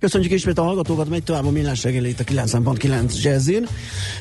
Köszönjük 0.00 0.32
ismét 0.32 0.58
a 0.58 0.62
hallgatókat, 0.62 1.08
megy 1.08 1.22
tovább 1.22 1.44
a 1.44 1.50
millás 1.50 1.82
reggelét 1.82 2.20
a 2.20 2.24
9.9 2.24 3.22
Jazzin. 3.22 3.66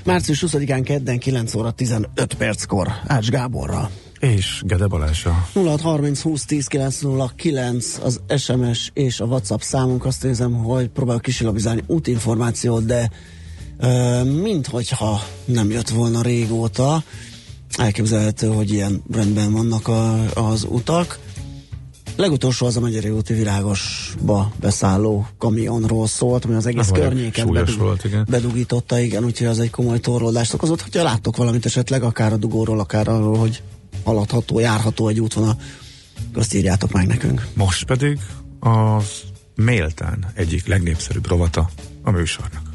Március 0.03 0.43
20-án 0.47 0.81
kedden 0.83 1.19
9 1.19 1.55
óra 1.55 1.71
15 1.71 2.33
perckor 2.37 2.87
Ács 3.05 3.29
Gáborral. 3.29 3.89
És 4.19 4.61
Gede 4.65 4.87
Balázsa. 4.87 5.47
0630 5.53 6.21
20 6.21 6.45
10 6.45 6.67
909 6.67 7.97
az 8.03 8.21
SMS 8.37 8.91
és 8.93 9.19
a 9.19 9.25
WhatsApp 9.25 9.59
számunk. 9.59 10.05
Azt 10.05 10.23
nézem, 10.23 10.53
hogy 10.53 10.87
próbálok 10.87 11.21
kisilabizálni 11.21 11.83
útinformációt, 11.87 12.85
de 12.85 13.09
uh, 13.79 14.25
minthogyha 14.25 15.23
nem 15.45 15.69
jött 15.71 15.89
volna 15.89 16.21
régóta. 16.21 17.03
Elképzelhető, 17.77 18.47
hogy 18.47 18.71
ilyen 18.71 19.03
rendben 19.11 19.51
vannak 19.51 19.87
a, 19.87 20.23
az 20.33 20.65
utak. 20.69 21.19
Legutolsó 22.17 22.65
az 22.65 22.77
a 22.77 22.79
Megyeri 22.79 23.09
úti 23.09 23.33
virágosba 23.33 24.51
beszálló 24.59 25.27
kamionról 25.37 26.07
szólt, 26.07 26.45
ami 26.45 26.55
az 26.55 26.65
egész 26.65 26.89
Ahol 26.89 27.01
környéket 27.01 27.51
bedug, 27.51 27.77
volt, 27.77 28.03
igen. 28.03 28.25
bedugította, 28.29 28.99
igen, 28.99 29.23
úgyhogy 29.23 29.47
az 29.47 29.59
egy 29.59 29.69
komoly 29.69 29.99
torlódást 29.99 30.53
okozott. 30.53 30.81
Hogyha 30.81 31.03
láttok 31.03 31.37
valamit 31.37 31.65
esetleg, 31.65 32.03
akár 32.03 32.33
a 32.33 32.37
dugóról, 32.37 32.79
akár 32.79 33.07
arról, 33.07 33.37
hogy 33.37 33.61
haladható, 34.03 34.59
járható 34.59 35.07
egy 35.07 35.19
útvonal, 35.19 35.57
azt 36.33 36.53
írjátok 36.53 36.91
meg 36.91 37.07
nekünk. 37.07 37.47
Most 37.53 37.85
pedig 37.85 38.19
az 38.59 39.21
méltán 39.55 40.25
egyik 40.33 40.67
legnépszerűbb 40.67 41.27
rovata 41.27 41.69
a 42.01 42.11
műsornak. 42.11 42.66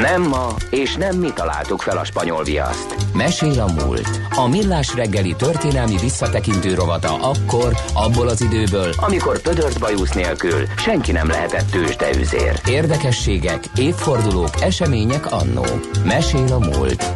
Nem 0.00 0.22
ma, 0.22 0.54
és 0.70 0.94
nem 0.94 1.16
mi 1.18 1.32
találtuk 1.34 1.80
fel 1.80 1.98
a 1.98 2.04
spanyol 2.04 2.44
viaszt. 2.44 2.96
Mesél 3.12 3.60
a 3.60 3.72
múlt. 3.72 4.20
A 4.30 4.48
millás 4.48 4.94
reggeli 4.94 5.34
történelmi 5.36 5.96
visszatekintő 5.96 6.74
rovata 6.74 7.14
akkor, 7.14 7.76
abból 7.92 8.28
az 8.28 8.40
időből, 8.40 8.92
amikor 8.96 9.40
pödört 9.40 9.78
bajusz 9.78 10.12
nélkül 10.12 10.66
senki 10.76 11.12
nem 11.12 11.28
lehetett 11.28 11.70
tőzsdeüzér. 11.70 12.60
Érdekességek, 12.68 13.64
évfordulók, 13.76 14.60
események 14.60 15.32
annó. 15.32 15.64
Mesél 16.04 16.52
a 16.52 16.58
múlt. 16.58 17.14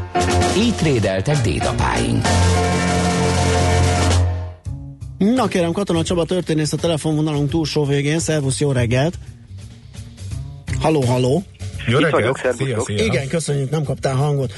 Így 0.58 0.74
trédeltek 0.74 1.36
dédapáink. 1.36 2.26
Na 5.18 5.46
kérem, 5.46 5.72
Katona 5.72 6.02
Csaba 6.02 6.24
történész 6.24 6.72
a 6.72 6.76
telefonvonalunk 6.76 7.50
túlsó 7.50 7.84
végén. 7.84 8.18
Szervusz, 8.18 8.60
jó 8.60 8.72
reggelt! 8.72 9.18
Halló, 10.80 11.00
halló! 11.00 11.42
Jó 11.86 11.98
Itt 11.98 12.08
vagyok. 12.08 12.38
Szia, 12.58 12.80
szia. 12.80 13.04
Igen, 13.04 13.28
köszönjük, 13.28 13.70
nem 13.70 13.82
kaptál 13.82 14.14
hangot. 14.14 14.52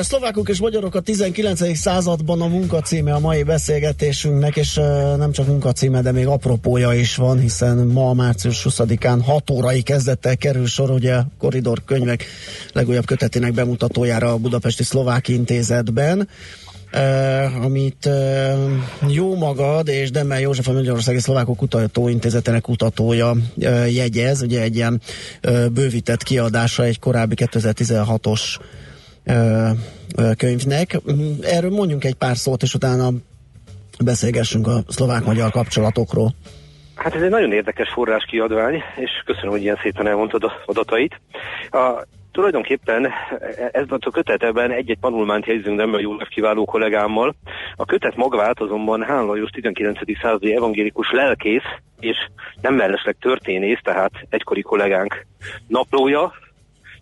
Szlovákok 0.00 0.48
és 0.48 0.60
magyarok 0.60 0.94
a 0.94 1.00
19. 1.00 1.76
században 1.76 2.40
a 2.40 2.46
munkacíme 2.46 3.14
a 3.14 3.18
mai 3.18 3.42
beszélgetésünknek, 3.42 4.56
és 4.56 4.74
nem 5.16 5.32
csak 5.32 5.46
munkacíme, 5.46 6.00
de 6.02 6.12
még 6.12 6.26
apropója 6.26 6.92
is 6.92 7.16
van, 7.16 7.38
hiszen 7.38 7.76
ma 7.76 8.12
március 8.12 8.66
20-án 8.68 9.18
6 9.24 9.50
órai 9.50 9.82
kezdettel 9.82 10.36
kerül 10.36 10.66
sor, 10.66 10.90
ugye 10.90 11.14
a 11.14 11.26
Koridor 11.38 11.78
könyvek 11.84 12.24
legújabb 12.72 13.06
kötetének 13.06 13.52
bemutatójára 13.52 14.32
a 14.32 14.36
Budapesti 14.36 14.82
Szlovák 14.82 15.28
Intézetben. 15.28 16.28
Uh, 16.94 17.64
amit 17.64 18.06
uh, 18.06 19.12
jó 19.12 19.36
magad 19.36 19.88
és 19.88 20.10
Demmel 20.10 20.40
József 20.40 20.68
a 20.68 20.72
Magyarországi 20.72 21.18
Szlovákok 21.18 21.56
Kutatóintézetének 21.56 22.62
kutatója 22.62 23.30
uh, 23.30 23.94
jegyez, 23.94 24.42
ugye 24.42 24.62
egy 24.62 24.76
ilyen 24.76 25.00
bővített 25.72 26.22
kiadása 26.22 26.82
egy 26.82 26.98
korábbi 26.98 27.34
2016-os 27.38 28.40
uh, 29.26 29.70
uh, 30.16 30.34
könyvnek. 30.36 31.00
Erről 31.42 31.70
mondjunk 31.70 32.04
egy 32.04 32.14
pár 32.14 32.36
szót, 32.36 32.62
és 32.62 32.74
utána 32.74 33.10
beszélgessünk 34.04 34.66
a 34.66 34.82
szlovák-magyar 34.88 35.50
kapcsolatokról. 35.50 36.34
Hát 36.94 37.14
ez 37.14 37.22
egy 37.22 37.30
nagyon 37.30 37.52
érdekes 37.52 37.88
forráskiadvány, 37.92 38.82
és 38.96 39.10
köszönöm, 39.24 39.50
hogy 39.50 39.62
ilyen 39.62 39.78
szépen 39.82 40.06
elmondtad 40.06 40.44
a 40.44 40.52
adatait. 40.66 41.20
A, 41.70 42.06
tulajdonképpen 42.32 43.10
ez 43.72 43.84
a 43.88 44.10
kötetben 44.10 44.70
egy-egy 44.70 44.98
tanulmányt 45.00 45.46
jegyzünk 45.46 45.76
nem 45.76 45.98
József 45.98 46.28
kiváló 46.28 46.64
kollégámmal. 46.64 47.34
A 47.76 47.84
kötet 47.84 48.16
magvát 48.16 48.60
azonban 48.60 49.02
Hán 49.02 49.24
Lajos 49.24 49.50
19. 49.50 49.98
századi 50.20 50.54
evangélikus 50.54 51.10
lelkész, 51.10 51.62
és 52.00 52.16
nem 52.60 52.74
mellesleg 52.74 53.16
történész, 53.20 53.80
tehát 53.82 54.12
egykori 54.28 54.62
kollégánk 54.62 55.26
naplója, 55.66 56.32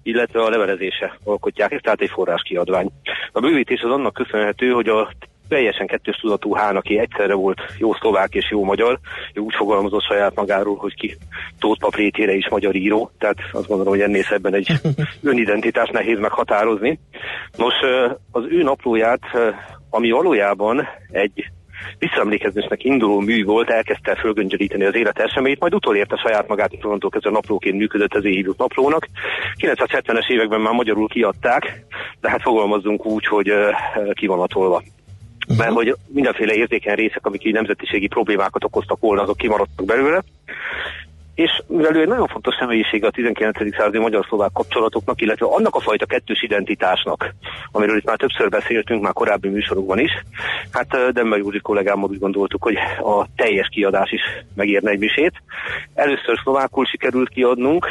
illetve 0.02 0.42
a 0.42 0.48
levelezése 0.48 1.18
alkotják, 1.24 1.72
ez 1.72 1.80
tehát 1.82 2.00
egy 2.00 2.10
forráskiadvány. 2.10 2.90
A 3.32 3.40
bővítés 3.40 3.80
az 3.80 3.90
annak 3.90 4.14
köszönhető, 4.14 4.70
hogy 4.70 4.88
a 4.88 5.10
teljesen 5.50 5.86
kettős 5.86 6.16
tudatú 6.16 6.54
Hán, 6.54 6.76
aki 6.76 6.98
egyszerre 6.98 7.34
volt 7.34 7.60
jó 7.78 7.94
szlovák 7.94 8.34
és 8.34 8.50
jó 8.50 8.64
magyar, 8.64 8.98
ő 9.34 9.40
úgy 9.40 9.54
fogalmazott 9.54 10.04
saját 10.04 10.34
magáról, 10.34 10.76
hogy 10.76 10.94
ki 10.94 11.16
Tóth 11.58 11.80
Paprétére 11.80 12.32
is 12.32 12.48
magyar 12.48 12.74
író, 12.74 13.10
tehát 13.18 13.36
azt 13.52 13.66
gondolom, 13.66 13.92
hogy 13.92 14.02
ennél 14.02 14.22
szebben 14.22 14.54
egy 14.54 14.72
önidentitás 15.22 15.88
nehéz 15.88 16.18
meghatározni. 16.18 16.98
Nos, 17.56 17.74
az 18.30 18.44
ő 18.48 18.62
naplóját, 18.62 19.22
ami 19.90 20.10
valójában 20.10 20.88
egy 21.10 21.50
visszaemlékezésnek 21.98 22.84
induló 22.84 23.20
mű 23.20 23.44
volt, 23.44 23.70
elkezdte 23.70 24.14
fölgöngyölíteni 24.14 24.84
az 24.84 24.94
élet 24.94 25.18
eseményét, 25.18 25.60
majd 25.60 25.74
utolérte 25.74 26.16
saját 26.16 26.48
magát, 26.48 26.72
onnantól 26.82 27.10
kezdve 27.10 27.30
naplóként 27.30 27.76
működött 27.76 28.14
az 28.14 28.22
hívott 28.22 28.58
naplónak. 28.58 29.08
970-es 29.60 30.30
években 30.30 30.60
már 30.60 30.72
magyarul 30.72 31.08
kiadták, 31.08 31.84
de 32.20 32.30
hát 32.30 32.42
fogalmazzunk 32.42 33.06
úgy, 33.06 33.26
hogy 33.26 33.48
ö, 33.48 33.70
ö, 33.96 34.12
ki 34.12 34.26
van 34.26 34.40
atolva 34.40 34.82
mert 35.56 35.72
hogy 35.72 35.96
mindenféle 36.06 36.54
érzékeny 36.54 36.94
részek, 36.94 37.26
amik 37.26 37.44
így 37.44 37.52
nemzetiségi 37.52 38.06
problémákat 38.06 38.64
okoztak 38.64 39.00
volna, 39.00 39.22
azok 39.22 39.36
kimaradtak 39.36 39.86
belőle. 39.86 40.22
És 41.34 41.62
mivel 41.66 41.96
ő 41.96 42.00
egy 42.00 42.08
nagyon 42.08 42.26
fontos 42.26 42.54
személyisége 42.58 43.06
a 43.06 43.10
19. 43.10 43.76
századi 43.76 43.98
magyar-szlovák 43.98 44.50
kapcsolatoknak, 44.52 45.20
illetve 45.20 45.46
annak 45.46 45.74
a 45.74 45.80
fajta 45.80 46.06
kettős 46.06 46.42
identitásnak, 46.42 47.34
amiről 47.72 47.96
itt 47.96 48.04
már 48.04 48.16
többször 48.16 48.48
beszéltünk, 48.48 49.02
már 49.02 49.12
korábbi 49.12 49.48
műsorokban 49.48 49.98
is, 49.98 50.10
hát 50.72 51.12
Demmel 51.12 51.38
Júzsi 51.38 51.60
kollégámmal 51.60 52.10
úgy 52.10 52.18
gondoltuk, 52.18 52.62
hogy 52.62 52.76
a 52.98 53.26
teljes 53.36 53.68
kiadás 53.68 54.10
is 54.10 54.20
megérne 54.54 54.90
egy 54.90 54.98
misét. 54.98 55.32
Először 55.94 56.38
szlovákul 56.42 56.84
sikerült 56.84 57.28
kiadnunk, 57.28 57.86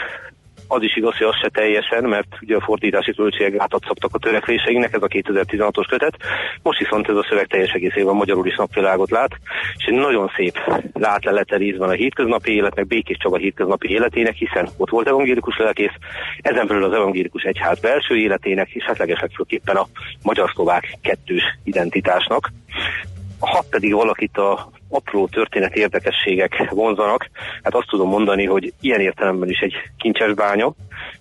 az 0.72 0.84
is 0.84 0.96
igaz, 0.96 1.18
hogy 1.18 1.28
az 1.28 1.36
se 1.42 1.50
teljesen, 1.50 2.04
mert 2.04 2.28
ugye 2.42 2.56
a 2.56 2.62
fordítási 2.62 3.14
költségek 3.14 3.62
átat 3.62 3.84
a 4.12 4.20
törekvéseinknek, 4.20 4.94
ez 4.94 5.02
a 5.02 5.08
2016-os 5.08 5.86
kötet. 5.90 6.16
Most 6.62 6.80
viszont 6.80 7.10
ez 7.10 7.16
a 7.16 7.26
szöveg 7.30 7.48
teljes 7.48 7.72
egészében 7.72 8.16
magyarul 8.16 8.48
is 8.48 8.56
napvilágot 8.56 9.10
lát, 9.10 9.32
és 9.78 9.86
egy 9.86 9.94
nagyon 9.94 10.32
szép 10.36 10.58
látlelete 10.94 11.58
részben 11.58 11.90
a 11.90 11.94
hétköznapi 11.94 12.52
életnek, 12.52 12.88
Békés 12.88 13.18
Csaba 13.18 13.38
hétköznapi 13.38 13.90
életének, 13.90 14.36
hiszen 14.36 14.70
ott 14.78 14.90
volt 14.90 15.08
evangélikus 15.08 15.58
lelkész, 15.58 15.96
ezen 16.42 16.68
belül 16.68 16.84
az 16.84 16.94
evangélikus 16.94 17.44
egyház 17.44 17.80
belső 17.80 18.16
életének, 18.16 18.70
és 18.70 18.84
hát 18.84 18.98
legeslegfőképpen 18.98 19.76
a 19.76 19.88
magyar-szlovák 20.24 20.98
kettős 21.02 21.44
identitásnak. 21.64 22.52
Ha 23.40 23.64
pedig 23.70 23.94
valakit 23.94 24.38
a 24.38 24.70
apró 24.90 25.28
történeti 25.28 25.80
érdekességek 25.80 26.70
vonzanak, 26.70 27.30
hát 27.64 27.76
azt 27.76 27.88
tudom 27.88 28.10
mondani, 28.10 28.46
hogy 28.46 28.74
ilyen 28.82 29.00
értelemben 29.00 29.50
is 29.50 29.60
egy 29.60 29.74
kincses 29.98 30.34
bánya. 30.34 30.74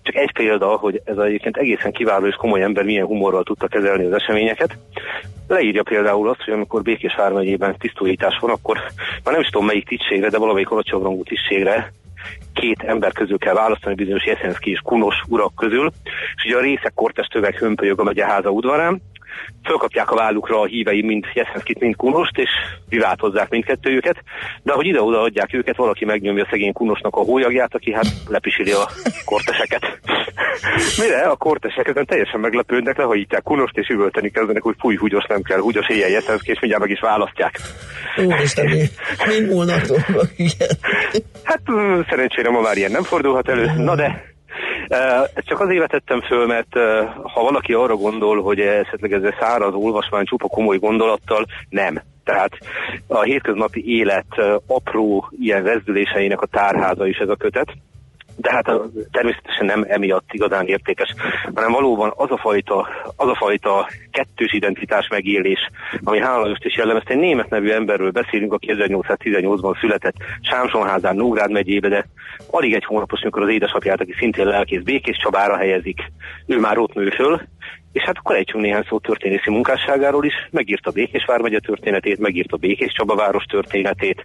Csak 0.02 0.14
egy 0.14 0.32
példa, 0.32 0.66
hogy 0.66 1.00
ez 1.04 1.16
egyébként 1.16 1.56
egészen 1.56 1.92
kiváló 1.92 2.26
és 2.26 2.34
komoly 2.34 2.62
ember 2.62 2.84
milyen 2.84 3.06
humorral 3.06 3.42
tudta 3.42 3.68
kezelni 3.68 4.04
az 4.04 4.12
eseményeket. 4.12 4.78
Leírja 5.48 5.82
például 5.82 6.28
azt, 6.28 6.42
hogy 6.42 6.54
amikor 6.54 6.82
Békés 6.82 7.14
vármegyében 7.14 7.76
tisztújítás 7.78 8.38
van, 8.40 8.50
akkor 8.50 8.76
már 9.24 9.34
nem 9.34 9.40
is 9.40 9.48
tudom 9.48 9.66
melyik 9.66 9.88
tisztségre, 9.88 10.28
de 10.28 10.38
valamelyik 10.38 10.70
alacsonyrangú 10.70 11.22
tisztségre 11.22 11.92
két 12.54 12.82
ember 12.82 13.12
közül 13.12 13.38
kell 13.38 13.54
választani 13.54 13.94
bizonyos 13.94 14.26
Jeszenszki 14.26 14.70
és 14.70 14.80
Kunos 14.84 15.16
urak 15.28 15.54
közül, 15.54 15.90
és 16.34 16.44
ugye 16.44 16.56
a 16.56 16.60
részek 16.60 16.92
kortestöveg 16.94 17.54
hömpölyög 17.54 18.00
a 18.00 18.02
megyeháza 18.02 18.50
udvarán, 18.50 19.00
fölkapják 19.64 20.10
a 20.10 20.14
vállukra 20.14 20.60
a 20.60 20.66
hívei 20.66 21.02
mind 21.02 21.24
Jeszenszkit, 21.34 21.80
mind 21.80 21.96
Kunost, 21.96 22.38
és 22.38 22.50
privátozzák 22.88 23.48
mindkettőjüket, 23.48 24.16
de 24.62 24.72
ahogy 24.72 24.86
ide-oda 24.86 25.20
adják 25.20 25.54
őket, 25.54 25.76
valaki 25.76 26.04
megnyomja 26.04 26.46
szegény 26.50 26.72
Kunosnak 26.72 27.16
a 27.16 27.20
hólyagját, 27.20 27.74
aki 27.74 27.92
hát 27.92 28.06
lepisili 28.28 28.72
a 28.72 28.88
korteseket. 29.24 30.00
Mire 31.00 31.20
a 31.20 31.36
kortesek 31.36 31.88
ezen 31.88 32.06
teljesen 32.06 32.40
meglepődnek, 32.40 32.96
lehajítják 32.96 33.42
Kunost, 33.42 33.76
és 33.76 33.88
üvölteni 33.88 34.30
kezdenek, 34.30 34.62
hogy 34.62 34.76
fúj, 34.78 34.96
húgyos 34.96 35.24
nem 35.28 35.42
kell, 35.42 35.58
húgyos 35.58 35.88
éjjel 35.88 36.08
Jeszenszki, 36.08 36.50
és 36.50 36.60
mindjárt 36.60 36.84
meg 36.84 36.92
is 36.92 37.00
választják. 37.00 37.60
Úristen, 38.16 38.66
mi, 38.66 38.84
mi 39.26 39.40
múlnak 39.40 39.80
dolgok, 39.80 40.28
igen. 40.36 40.68
Hát 41.42 41.62
szerencsére 42.08 42.50
ma 42.50 42.60
már 42.60 42.76
ilyen 42.76 42.90
nem 42.90 43.02
fordulhat 43.02 43.48
elő, 43.48 43.72
na 43.76 43.94
de 43.94 44.36
Ezt 45.34 45.46
csak 45.46 45.60
azért 45.60 45.80
vetettem 45.80 46.20
föl, 46.20 46.46
mert 46.46 46.72
ha 47.22 47.42
valaki 47.42 47.72
arra 47.72 47.96
gondol, 47.96 48.42
hogy 48.42 48.60
esetleg 48.60 49.12
ez 49.12 49.22
a 49.22 49.36
száraz 49.40 49.74
olvasmány 49.74 50.24
csupa 50.24 50.48
komoly 50.48 50.78
gondolattal, 50.78 51.46
nem. 51.68 52.00
Tehát 52.24 52.58
a 53.06 53.22
hétköznapi 53.22 53.96
élet 53.96 54.60
apró 54.66 55.28
ilyen 55.40 55.62
rezdüléseinek 55.62 56.40
a 56.40 56.46
tárháza 56.46 57.06
is 57.06 57.16
ez 57.16 57.28
a 57.28 57.36
kötet 57.36 57.76
de 58.40 58.50
hát 58.50 58.70
természetesen 59.10 59.66
nem 59.66 59.84
emiatt 59.88 60.32
igazán 60.32 60.66
értékes, 60.66 61.14
hanem 61.54 61.72
valóban 61.72 62.12
az 62.16 62.30
a 62.30 62.36
fajta, 62.36 62.88
az 63.16 63.28
a 63.28 63.34
fajta 63.34 63.88
kettős 64.10 64.52
identitás 64.52 65.08
megélés, 65.08 65.70
ami 66.04 66.20
Hálajost 66.20 66.64
is 66.64 66.76
jellemezte. 66.76 67.12
Egy 67.12 67.18
német 67.18 67.50
nevű 67.50 67.70
emberről 67.70 68.10
beszélünk, 68.10 68.52
aki 68.52 68.74
1818-ban 68.78 69.80
született 69.80 70.14
Sámsonházán, 70.40 71.16
Nógrád 71.16 71.50
megyébe, 71.50 71.88
de 71.88 72.06
alig 72.50 72.74
egy 72.74 72.84
hónapos, 72.84 73.20
amikor 73.22 73.42
az 73.42 73.48
édesapját, 73.48 74.00
aki 74.00 74.14
szintén 74.18 74.46
lelkész 74.46 74.82
Békés 74.82 75.16
Csabára 75.16 75.56
helyezik, 75.56 76.00
ő 76.46 76.58
már 76.58 76.78
ott 76.78 76.94
nő 76.94 77.10
föl, 77.10 77.40
és 77.98 78.04
hát 78.04 78.18
akkor 78.18 78.36
ejtsünk 78.36 78.62
néhány 78.62 78.84
szó 78.88 78.98
történészi 78.98 79.50
munkásságáról 79.50 80.24
is, 80.24 80.34
megírta 80.50 80.90
Békés 80.90 81.24
vármegye 81.24 81.58
történetét, 81.58 82.18
megírta 82.18 82.56
Békés 82.56 82.92
Csaba 82.92 83.14
város 83.14 83.44
történetét, 83.44 84.24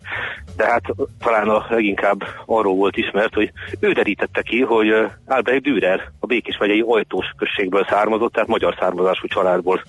de 0.58 0.66
hát 0.66 0.84
talán 1.20 1.50
a 1.50 1.66
leginkább 1.70 2.24
arról 2.46 2.75
volt 2.75 2.98
ismert, 2.98 3.34
hogy 3.34 3.52
ő 3.80 3.92
derítette 3.92 4.42
ki, 4.42 4.62
hogy 4.62 4.88
Albert 5.25 5.62
Dürer 5.62 6.12
a 6.20 6.25
Békés 6.25 6.58
megyei 6.58 6.84
Ajtós 6.88 7.25
községből 7.38 7.86
származott, 7.90 8.34
tehát 8.34 8.50
magyar 8.50 8.75
származású 8.80 9.28
családból 9.28 9.84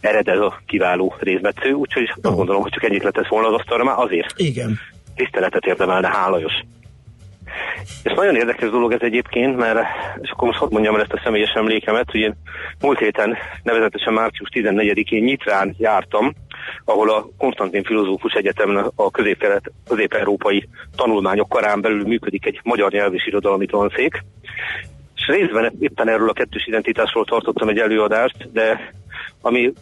ered 0.00 0.28
ez 0.28 0.38
a 0.38 0.60
kiváló 0.66 1.14
részmetsző, 1.18 1.72
úgyhogy 1.72 2.12
azt 2.22 2.36
gondolom, 2.36 2.62
hogy 2.62 2.72
csak 2.72 2.84
ennyit 2.84 3.02
letesz 3.02 3.28
volna 3.28 3.48
az 3.48 3.54
asztalra 3.54 3.84
már 3.84 3.98
azért. 3.98 4.34
Igen. 4.36 4.78
Tiszteletet 5.14 5.66
érdemelne 5.66 6.08
Hálajos. 6.08 6.64
És 8.02 8.12
nagyon 8.14 8.36
érdekes 8.36 8.70
dolog 8.70 8.92
ez 8.92 9.00
egyébként, 9.00 9.56
mert, 9.56 9.78
és 10.20 10.30
akkor 10.30 10.48
most 10.48 10.58
hadd 10.58 10.72
mondjam 10.72 10.94
el 10.94 11.00
ezt 11.00 11.12
a 11.12 11.20
személyes 11.24 11.52
emlékemet, 11.52 12.10
hogy 12.10 12.20
én 12.20 12.34
múlt 12.80 12.98
héten, 12.98 13.36
nevezetesen 13.62 14.12
március 14.12 14.48
14-én 14.52 15.24
Nyitrán 15.24 15.74
jártam, 15.78 16.32
ahol 16.84 17.10
a 17.10 17.26
Konstantin 17.38 17.84
Filozófus 17.84 18.32
Egyetem 18.32 18.90
a 18.94 19.10
közép-kelet, 19.10 19.72
közép-európai 19.88 20.68
tanulmányok 20.96 21.48
karán 21.48 21.80
belül 21.80 22.04
működik 22.06 22.46
egy 22.46 22.60
magyar 22.62 22.92
nyelv 22.92 23.14
és 23.14 23.26
irodalmi 23.26 23.66
tanszék, 23.66 24.24
és 25.14 25.26
részben 25.26 25.72
éppen 25.80 26.08
erről 26.08 26.28
a 26.28 26.32
kettős 26.32 26.66
identitásról 26.66 27.24
tartottam 27.24 27.68
egy 27.68 27.78
előadást, 27.78 28.52
de 28.52 28.94
ami 29.40 29.72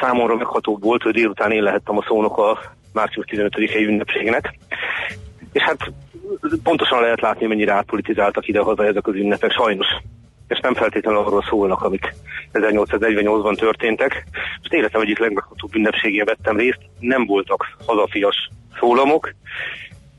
számomra 0.00 0.36
meghatóbb 0.36 0.82
volt, 0.82 1.02
hogy 1.02 1.12
délután 1.12 1.52
én 1.52 1.62
lehettem 1.62 1.98
a 1.98 2.04
szónok 2.08 2.38
a 2.38 2.58
március 2.92 3.24
15-i 3.28 3.86
ünnepségnek. 3.86 4.58
És 5.52 5.62
hát 5.62 5.92
pontosan 6.62 7.00
lehet 7.00 7.20
látni, 7.20 7.46
mennyire 7.46 7.72
átpolitizáltak 7.72 8.48
ide-haza 8.48 8.84
ezek 8.86 9.06
az 9.06 9.14
ünnepek, 9.14 9.52
sajnos. 9.52 9.86
És 10.48 10.60
nem 10.60 10.74
feltétlenül 10.74 11.20
arról 11.20 11.44
szólnak, 11.48 11.82
amik 11.82 12.14
1848-ban 12.52 13.58
történtek. 13.58 14.24
Most 14.60 14.72
életem 14.72 15.00
egyik 15.00 15.18
legmeghatóbb 15.18 15.74
ünnepségén 15.74 16.24
vettem 16.24 16.56
részt, 16.56 16.80
nem 16.98 17.26
voltak 17.26 17.76
hazafias 17.86 18.50
szólamok, 18.78 19.34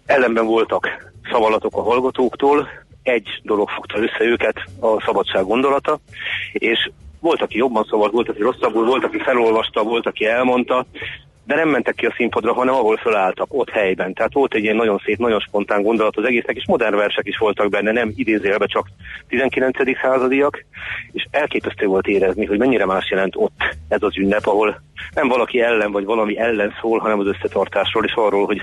ellenben 0.06 0.46
voltak 0.46 1.12
szavalatok 1.32 1.78
a 1.78 1.82
hallgatóktól, 1.82 2.68
egy 3.04 3.28
dolog 3.44 3.70
fogta 3.70 3.98
össze 3.98 4.24
őket, 4.24 4.56
a 4.80 5.02
szabadság 5.02 5.44
gondolata, 5.44 6.00
és 6.54 6.92
volt, 7.20 7.42
aki 7.42 7.58
jobban 7.58 7.86
szavalt, 7.90 8.12
volt, 8.12 8.30
aki 8.30 8.42
rosszabbul, 8.42 8.86
volt, 8.86 9.04
aki 9.04 9.18
felolvasta, 9.18 9.84
volt, 9.84 10.06
aki 10.06 10.26
elmondta, 10.26 10.86
de 11.46 11.56
nem 11.56 11.70
mentek 11.70 11.96
ki 11.96 12.06
a 12.06 12.14
színpadra, 12.18 12.54
hanem 12.54 12.74
ahol 12.74 12.98
fölálltak, 12.98 13.48
ott 13.50 13.70
helyben. 13.70 14.14
Tehát 14.14 14.34
volt 14.34 14.54
egy 14.54 14.64
ilyen 14.64 14.76
nagyon 14.76 15.02
szép, 15.06 15.18
nagyon 15.18 15.40
spontán 15.40 15.82
gondolat 15.82 16.18
az 16.18 16.26
egésznek, 16.26 16.56
és 16.56 16.66
modern 16.68 16.96
versek 16.96 17.28
is 17.28 17.38
voltak 17.38 17.70
benne, 17.70 17.92
nem 17.92 18.12
idézélve 18.16 18.66
csak 18.66 18.88
19. 19.28 19.78
századiak, 20.02 20.66
és 21.12 21.28
elképesztő 21.32 21.86
volt 21.86 22.08
érezni, 22.08 22.46
hogy 22.46 22.58
mennyire 22.58 22.86
más 22.86 23.10
jelent 23.10 23.34
ott 23.36 23.76
ez 23.88 24.02
az 24.02 24.18
ünnep, 24.18 24.46
ahol 24.46 24.82
nem 25.14 25.28
valaki 25.28 25.62
ellen 25.62 25.92
vagy 25.92 26.06
valami 26.06 26.40
ellen 26.40 26.74
szól, 26.82 27.00
hanem 27.00 27.20
az 27.20 27.26
összetartásról 27.26 28.06
és 28.06 28.14
arról, 28.16 28.46
hogy 28.46 28.62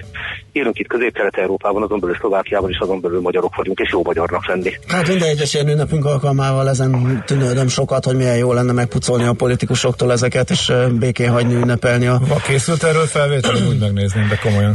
élünk 0.53 0.79
itt 0.79 0.87
Közép-Kelet-Európában, 0.87 1.82
azon 1.82 2.00
belül 2.00 2.17
Szlovákiában 2.17 2.71
és 2.71 2.79
azon 2.79 3.00
belül 3.00 3.21
magyarok 3.21 3.56
vagyunk, 3.56 3.79
és 3.79 3.91
jó 3.93 4.03
magyarnak 4.05 4.47
lenni. 4.47 4.71
Hát 4.87 5.09
minden 5.09 5.29
egyes 5.29 5.55
ilyen 5.55 5.69
ünnepünk 5.69 6.05
alkalmával 6.05 6.69
ezen 6.69 7.23
tűnődöm 7.27 7.69
sokat, 7.69 8.05
hogy 8.05 8.17
milyen 8.17 8.37
jó 8.37 8.53
lenne 8.53 8.73
megpucolni 8.73 9.25
a 9.25 9.32
politikusoktól 9.32 10.12
ezeket, 10.12 10.50
és 10.50 10.73
békén 10.99 11.31
hagyni 11.31 11.55
ünnepelni 11.55 12.06
a... 12.06 12.21
Ha 12.29 12.41
készült 12.70 12.94
erről 12.94 13.06
felvétel, 13.06 13.69
úgy 13.69 13.78
megnézném, 13.78 14.28
de 14.28 14.37
komolyan. 14.37 14.75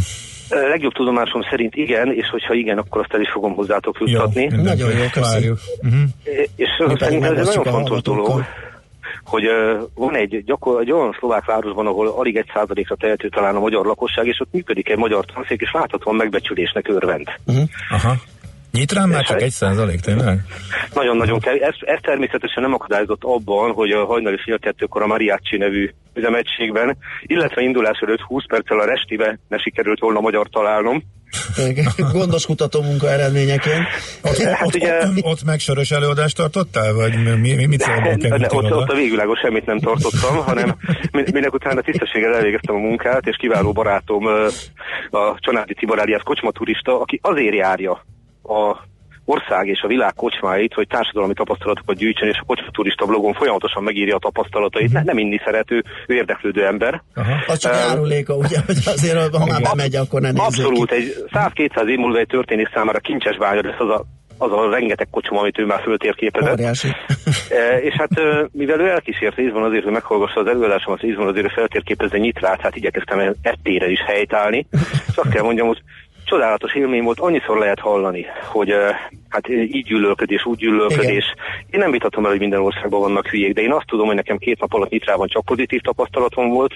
Legjobb 0.50 0.94
tudomásom 0.94 1.42
szerint 1.50 1.75
igen, 1.75 2.13
és 2.13 2.27
hogyha 2.30 2.53
igen, 2.53 2.77
akkor 2.77 3.01
azt 3.01 3.13
el 3.13 3.21
is 3.21 3.30
fogom 3.31 3.53
hozzátok 3.53 3.97
juttatni. 4.00 4.50
Jó, 4.51 4.62
Nagyon 4.62 4.92
jó, 4.97 5.06
köszönjük. 5.12 5.59
Uh-huh. 5.81 6.01
És 6.56 6.68
szerintem 6.77 7.24
ez 7.24 7.30
egy 7.30 7.45
nagyon 7.45 7.63
fontos 7.63 8.01
dolog 8.01 8.44
hogy 9.25 9.45
uh, 9.45 9.81
van 9.95 10.15
egy, 10.15 10.44
gyakor, 10.44 10.81
egy 10.81 10.92
olyan 10.92 11.15
szlovák 11.19 11.45
városban, 11.45 11.88
ahol 11.88 12.07
alig 12.07 12.36
egy 12.36 12.51
százalékra 12.53 12.95
tehető 12.95 13.30
talán 13.30 13.56
a 13.56 13.59
magyar 13.59 13.86
lakosság, 13.86 14.27
és 14.27 14.39
ott 14.39 14.51
működik 14.51 14.89
egy 14.89 14.97
magyar 14.97 15.25
tanszék, 15.25 15.62
és 15.62 15.71
láthatóan 15.74 16.15
megbecsülésnek 16.15 16.88
örvend. 16.88 17.27
Uh-huh. 17.45 17.63
Aha. 17.89 18.15
Nyitrán 18.75 19.10
már 19.10 19.24
csak 19.24 19.42
egy 19.42 19.51
százalék, 19.51 20.00
tényleg? 20.00 20.39
Nagyon-nagyon 20.94 21.39
kell. 21.39 21.56
Ez, 21.56 21.75
ez 21.80 22.00
természetesen 22.01 22.63
nem 22.63 22.74
akadályozott 22.74 23.24
abban, 23.24 23.72
hogy 23.72 23.92
a 23.92 24.06
hajnali 24.06 24.38
fél 24.45 24.60
kettőkor 24.60 25.01
a 25.01 25.07
Mariachi 25.07 25.57
nevű 25.57 25.89
üzemegységben, 26.13 26.98
illetve 27.22 27.62
indulás 27.62 28.00
előtt 28.00 28.22
20 28.22 28.44
perccel 28.48 28.80
a 28.80 28.86
restibe 28.86 29.39
ne 29.48 29.57
sikerült 29.57 30.00
volna 30.00 30.19
magyar 30.19 30.48
találnom. 30.50 31.04
Gondos 32.13 32.45
kutató 32.45 32.81
munka 32.81 33.10
eredményeként. 33.12 33.86
Ott, 34.22 34.38
hát 34.38 34.66
ott, 34.68 34.75
ugye, 34.75 34.98
ott, 34.98 35.24
ott 35.24 35.44
meg 35.44 35.60
sörös 35.60 35.92
előadást 35.92 36.36
tartottál? 36.36 36.94
Vagy 36.94 37.39
mi, 37.39 37.54
mi, 37.54 37.66
mit 37.66 37.86
ne, 37.86 38.16
ne, 38.30 38.38
ne, 38.38 38.48
ott, 38.50 38.71
ott 38.71 38.89
a 38.89 38.95
végvilágos 38.95 39.39
semmit 39.39 39.66
nem 39.66 39.80
tartottam, 39.80 40.36
hanem 40.36 40.75
minek 41.12 41.54
utána 41.54 41.81
tisztességgel 41.81 42.36
elvégeztem 42.36 42.75
a 42.75 42.80
munkát, 42.80 43.28
és 43.28 43.36
kiváló 43.39 43.71
barátom 43.71 44.25
a 45.10 45.36
Csanádi 45.39 45.74
Tibor 45.74 46.00
alias 46.00 46.21
kocsmaturista, 46.24 47.01
aki 47.01 47.19
azért 47.24 47.56
járja 47.56 48.06
a 48.47 48.86
ország 49.25 49.68
és 49.68 49.81
a 49.81 49.88
világ 49.88 50.13
kocsmáit, 50.13 50.74
hogy 50.74 50.88
társadalmi 50.88 51.33
tapasztalatokat 51.33 51.95
gyűjtsen, 51.95 52.27
és 52.27 52.38
a 52.42 52.45
kocsma 52.45 52.71
turista 52.71 53.06
blogon 53.06 53.33
folyamatosan 53.33 53.83
megírja 53.83 54.15
a 54.15 54.19
tapasztalatait. 54.19 54.89
Uh-huh. 54.89 55.03
Nem 55.03 55.18
inni 55.18 55.42
szerető, 55.45 55.83
ő 56.07 56.15
érdeklődő 56.15 56.65
ember. 56.65 57.01
Aha. 57.15 57.31
Az 57.47 57.57
csak 57.57 57.74
uh, 57.74 57.80
járuléka, 57.80 58.36
ugye, 58.36 58.59
hogy 58.65 58.77
azért, 58.86 59.36
ha 59.36 59.45
már 59.45 59.62
bemegy, 59.62 59.95
akkor 59.95 60.21
ne 60.21 60.30
Abszolút, 60.36 60.89
ki. 60.89 60.95
egy 60.95 61.13
100-200 61.31 61.88
év 61.88 61.97
múlva 61.97 62.18
egy 62.18 62.27
történész 62.27 62.69
számára 62.74 63.00
kincses 63.00 63.38
bánya 63.38 63.62
lesz 63.62 63.80
az 63.80 63.89
a 63.89 64.06
az 64.38 64.51
a 64.51 64.69
rengeteg 64.69 65.07
kocsma, 65.12 65.39
amit 65.39 65.59
ő 65.59 65.65
már 65.65 65.81
föltérképezett. 65.81 66.59
e, 67.50 67.77
és 67.81 67.94
hát 67.94 68.09
mivel 68.51 68.80
ő 68.80 68.89
elkísért 68.89 69.35
részben 69.35 69.64
azért, 69.64 69.83
hogy 69.83 69.94
meghallgassa 69.94 70.40
az 70.40 70.47
előadásomat, 70.47 71.02
részben 71.02 71.28
azért, 71.28 71.45
hogy 71.45 71.56
feltérképezze 71.56 72.18
nyitrát, 72.18 72.61
hát 72.61 72.75
igyekeztem 72.75 73.35
ettére 73.42 73.90
is 73.90 73.99
helytállni. 74.06 74.68
És 75.07 75.16
azt 75.16 75.30
kell 75.30 75.44
mondjam, 75.44 75.68
hogy 75.68 75.81
csodálatos 76.25 76.73
élmény 76.75 77.03
volt, 77.03 77.19
annyiszor 77.19 77.57
lehet 77.57 77.79
hallani, 77.79 78.25
hogy 78.44 78.73
hát 79.29 79.49
így 79.49 79.85
gyűlölködés, 79.85 80.45
úgy 80.45 80.57
gyűlölködés. 80.57 81.33
Igen. 81.33 81.65
Én 81.69 81.79
nem 81.79 81.91
vitatom 81.91 82.23
el, 82.23 82.29
hogy 82.29 82.39
minden 82.39 82.61
országban 82.61 82.99
vannak 82.99 83.27
hülyék, 83.27 83.53
de 83.53 83.61
én 83.61 83.71
azt 83.71 83.87
tudom, 83.87 84.05
hogy 84.05 84.15
nekem 84.15 84.37
két 84.37 84.59
nap 84.59 84.73
alatt 84.73 84.89
nyitrában 84.89 85.27
csak 85.27 85.45
pozitív 85.45 85.81
tapasztalatom 85.81 86.49
volt. 86.49 86.73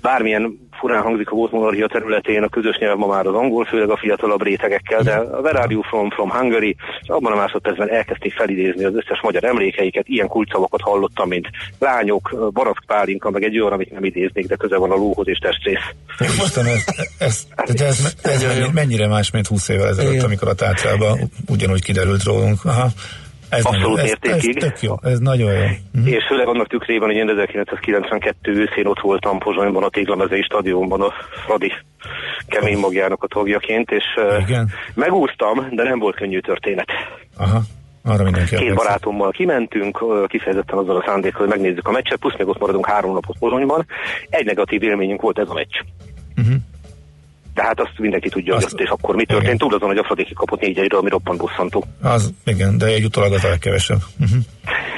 Bármilyen 0.00 0.66
furán 0.78 1.02
hangzik 1.02 1.30
a 1.30 1.34
volt 1.34 1.52
monarchia 1.52 1.86
területén, 1.86 2.42
a 2.42 2.48
közös 2.48 2.76
nyelv 2.78 2.98
ma 2.98 3.06
már 3.06 3.26
az 3.26 3.34
angol, 3.34 3.64
főleg 3.64 3.90
a 3.90 3.96
fiatalabb 3.96 4.42
rétegekkel, 4.42 5.02
de 5.02 5.14
a 5.14 5.40
Where 5.40 5.58
are 5.58 5.72
you 5.72 5.82
from, 5.82 6.10
from 6.10 6.30
Hungary, 6.30 6.76
és 7.00 7.08
abban 7.08 7.32
a 7.32 7.36
másodpercben 7.36 7.90
elkezdték 7.90 8.32
felidézni 8.32 8.84
az 8.84 8.94
összes 8.94 9.20
magyar 9.22 9.44
emlékeiket, 9.44 10.08
ilyen 10.08 10.28
kulcsszavakat 10.28 10.80
hallottam, 10.80 11.28
mint 11.28 11.48
lányok, 11.78 12.50
barack 12.52 12.82
pálinka, 12.86 13.30
meg 13.30 13.42
egy 13.42 13.58
olyan, 13.60 13.72
amit 13.72 13.92
nem 13.92 14.04
idéznék, 14.04 14.46
de 14.46 14.56
köze 14.56 14.76
van 14.76 14.90
a 14.90 14.94
lóhoz 14.94 15.28
és 15.28 15.38
testrész. 15.38 15.86
Mostan 16.38 16.66
ez, 16.66 16.84
ez, 17.18 17.46
ez, 17.56 17.80
ez, 17.80 18.14
ez, 18.22 18.42
ez 18.42 18.68
mennyire 18.72 19.06
más, 19.06 19.30
mint 19.30 19.46
20 19.46 19.68
évvel 19.68 19.88
ezelőtt, 19.88 20.22
amikor 20.22 20.48
a 20.48 20.54
tárcában 20.54 21.18
ugyanúgy 21.48 21.82
kiderült 21.82 22.22
rólunk. 22.22 22.64
Aha. 22.64 22.88
Ez 23.48 23.64
Abszolút 23.64 23.96
nagyon, 23.96 24.04
mértékig. 24.04 24.56
Ez, 24.56 24.62
ez 24.62 24.70
tök 24.70 24.82
jó, 24.82 24.94
ez 25.02 25.18
nagyon 25.18 25.52
jó. 25.52 25.64
Uh-huh. 25.94 26.12
És 26.12 26.24
főleg 26.28 26.46
annak 26.46 26.66
tükrében, 26.68 27.08
hogy 27.08 27.16
én 27.16 27.28
1992 27.28 28.52
őszén 28.52 28.86
ott 28.86 29.00
voltam 29.00 29.38
Pozsonyban, 29.38 29.82
a 29.82 29.88
Téglamezei 29.88 30.42
stadionban 30.42 31.00
a 31.00 31.12
Fradi 31.46 31.72
kemény 32.46 32.78
magjának 32.78 33.22
a 33.22 33.26
tagjaként, 33.26 33.90
és 33.90 34.04
Igen. 34.38 34.70
megúsztam, 34.94 35.68
de 35.70 35.82
nem 35.82 35.98
volt 35.98 36.16
könnyű 36.16 36.40
történet. 36.40 36.88
Aha. 37.36 37.60
Arra 38.04 38.24
mindenki 38.24 38.56
Két 38.56 38.74
barátommal 38.74 39.30
kimentünk, 39.30 40.04
kifejezetten 40.26 40.78
azzal 40.78 40.96
a 40.96 41.04
szándékkal, 41.06 41.40
hogy 41.40 41.48
megnézzük 41.48 41.88
a 41.88 41.90
meccset, 41.90 42.18
plusz 42.18 42.36
még 42.38 42.48
ott 42.48 42.58
maradunk 42.58 42.86
három 42.86 43.12
napot 43.12 43.38
Pozsonyban. 43.38 43.86
Egy 44.28 44.44
negatív 44.44 44.82
élményünk 44.82 45.20
volt 45.20 45.38
ez 45.38 45.48
a 45.48 45.54
meccs. 45.54 45.74
Uh-huh. 46.36 46.54
De 47.56 47.62
hát 47.62 47.80
azt 47.80 47.98
mindenki 47.98 48.28
tudja, 48.28 48.54
azt, 48.54 48.64
hogy 48.64 48.72
ott 48.72 48.80
és 48.80 48.88
akkor 48.88 49.14
mi 49.14 49.24
történt. 49.24 49.44
Igen. 49.44 49.58
Túl 49.58 49.74
azon, 49.74 49.88
hogy 49.88 49.98
a 49.98 50.04
Fradi 50.04 50.26
kapott 50.34 50.60
négy 50.60 50.78
egyről, 50.78 51.00
ami 51.00 51.08
roppant 51.10 51.38
bosszantó. 51.38 51.84
Az, 52.02 52.32
igen, 52.44 52.78
de 52.78 52.86
egy 52.86 53.04
utólag 53.04 53.32
az 53.32 53.44
a 53.44 53.48
legkevesebb. 53.48 53.98
Uh-huh. 54.20 54.38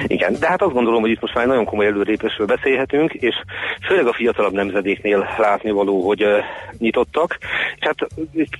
Igen, 0.07 0.37
de 0.41 0.49
hát 0.49 0.63
azt 0.63 0.73
gondolom, 0.73 1.01
hogy 1.01 1.11
itt 1.11 1.21
most 1.21 1.35
már 1.35 1.47
nagyon 1.47 1.65
komoly 1.65 1.87
előrépésről 1.87 2.47
beszélhetünk, 2.47 3.13
és 3.13 3.35
főleg 3.87 4.07
a 4.07 4.13
fiatalabb 4.13 4.53
nemzedéknél 4.53 5.29
látni 5.39 5.71
való, 5.71 6.07
hogy 6.07 6.25
uh, 6.25 6.31
nyitottak. 6.79 7.39
És 7.79 7.87
hát 7.87 8.09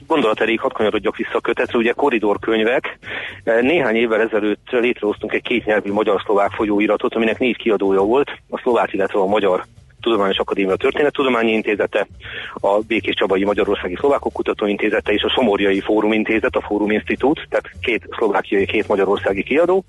gondolat 0.07 0.41
elég, 0.41 0.61
hadd 0.61 0.73
kanyarodjak 0.73 1.17
vissza 1.17 1.37
a 1.37 1.41
kötetre, 1.41 1.79
ugye 1.79 1.93
koridorkönyvek. 1.93 2.99
Néhány 3.45 3.97
évvel 3.97 4.21
ezelőtt 4.21 4.71
létrehoztunk 4.71 5.33
egy 5.33 5.43
kétnyelvű 5.43 5.93
magyar-szlovák 5.93 6.51
folyóiratot, 6.51 7.15
aminek 7.15 7.39
négy 7.39 7.57
kiadója 7.57 8.01
volt, 8.01 8.31
a 8.51 8.59
szlovák, 8.59 8.93
illetve 8.93 9.19
a 9.19 9.27
magyar 9.27 9.65
Tudományos 10.01 10.39
Akadémia 10.39 10.77
Történettudományi 10.77 11.53
Intézete, 11.53 12.07
a 12.55 12.79
Békés 12.87 13.15
Csabai 13.15 13.45
Magyarországi 13.45 13.97
Szlovákok 13.97 14.33
Kutatóintézete 14.33 15.13
és 15.13 15.23
a 15.23 15.31
Somorjai 15.31 15.81
Fórum 15.81 16.13
Intézet, 16.13 16.57
a 16.57 16.61
Fórum 16.61 16.91
Institút, 16.91 17.47
tehát 17.49 17.71
két 17.81 18.09
szlovákiai, 18.17 18.67
két 18.67 18.89
magyarországi 18.89 19.43
kiadó. 19.43 19.85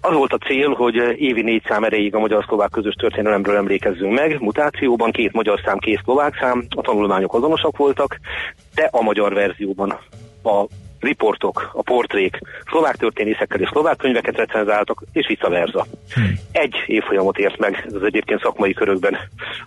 Az 0.00 0.14
volt 0.14 0.32
a 0.32 0.38
cél, 0.38 0.70
hogy 0.74 0.94
évi 1.16 1.42
négy 1.42 1.62
szám 1.68 1.84
erejéig 1.84 2.14
a 2.14 2.18
magyar-szlovák 2.18 2.70
közös 2.70 2.94
történelemről 2.94 3.56
emlékezzünk 3.56 4.12
meg. 4.12 4.40
Mutációban 4.40 5.10
két 5.10 5.32
magyar 5.32 5.60
szám, 5.64 5.78
két 5.78 6.00
szlovák 6.04 6.36
szám, 6.40 6.64
a 6.76 6.80
tanulmányok 6.80 7.34
azonosak 7.34 7.76
voltak, 7.76 8.18
de 8.74 8.88
a 8.92 9.02
magyar 9.02 9.34
verzióban 9.34 9.90
a 10.42 10.66
riportok, 11.04 11.70
a 11.72 11.82
portrék 11.82 12.38
szlovák 12.70 12.96
történészekkel 12.96 13.60
és 13.60 13.68
szlovák 13.68 13.96
könyveket 13.96 14.36
recenzáltak, 14.36 15.02
és 15.12 15.26
vice 15.26 15.48
versa. 15.48 15.86
Hmm. 16.14 16.38
Egy 16.52 16.74
évfolyamot 16.86 17.38
ért 17.38 17.58
meg, 17.58 17.84
ez 17.94 18.02
egyébként 18.02 18.40
szakmai 18.40 18.72
körökben 18.72 19.18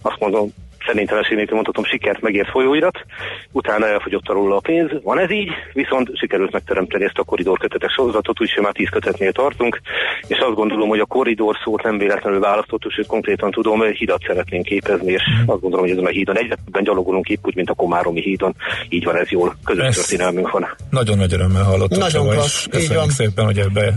azt 0.01 0.19
mondom, 0.19 0.49
szerénytelenség 0.87 1.35
nélkül 1.35 1.55
mondhatom 1.55 1.83
sikert 1.83 2.21
megért 2.21 2.49
folyóirat, 2.49 3.05
utána 3.51 3.87
elfogyott 3.87 4.27
róla 4.27 4.55
a 4.55 4.59
pénz. 4.59 4.89
Van 5.03 5.19
ez 5.19 5.31
így, 5.31 5.49
viszont 5.73 6.09
sikerült 6.17 6.51
megteremteni 6.51 7.03
ezt 7.03 7.17
a 7.17 7.23
koridor 7.23 7.57
kötetes 7.59 7.93
sorozatot, 7.93 8.41
úgyhogy 8.41 8.63
már 8.63 8.73
tíz 8.73 8.89
kötetnél 8.89 9.31
tartunk, 9.31 9.81
és 10.27 10.37
azt 10.37 10.55
gondolom, 10.55 10.89
hogy 10.89 10.99
a 10.99 11.05
koridor 11.05 11.55
szót 11.63 11.83
nem 11.83 11.97
véletlenül 11.97 12.39
választottuk, 12.39 12.91
sőt 12.91 13.07
konkrétan 13.07 13.51
tudom, 13.51 13.77
hogy 13.79 13.95
hidat 13.95 14.21
szeretnénk 14.27 14.65
képezni, 14.65 15.11
és 15.11 15.21
mm. 15.21 15.49
azt 15.49 15.61
gondolom, 15.61 15.85
hogy 15.85 15.93
ezen 15.93 16.05
a 16.05 16.09
hídon 16.09 16.37
egyre 16.37 16.55
gyalogolunk 16.81 17.27
épp 17.27 17.45
úgy, 17.45 17.55
mint 17.55 17.69
a 17.69 17.73
Komáromi 17.73 18.21
hídon. 18.21 18.55
Így 18.89 19.03
van 19.03 19.15
ez 19.15 19.29
jól, 19.29 19.55
közös 19.63 19.85
ez 19.85 19.95
történelmünk 19.95 20.51
van. 20.51 20.67
Nagyon 20.89 21.17
nagy 21.17 21.33
örömmel 21.33 21.63
hallottuk, 21.63 21.99
Nagyon 21.99 22.29
klassz, 22.29 22.65
köszönjük 22.65 23.09
szépen, 23.09 23.45
hogy 23.45 23.59
ebbe 23.59 23.93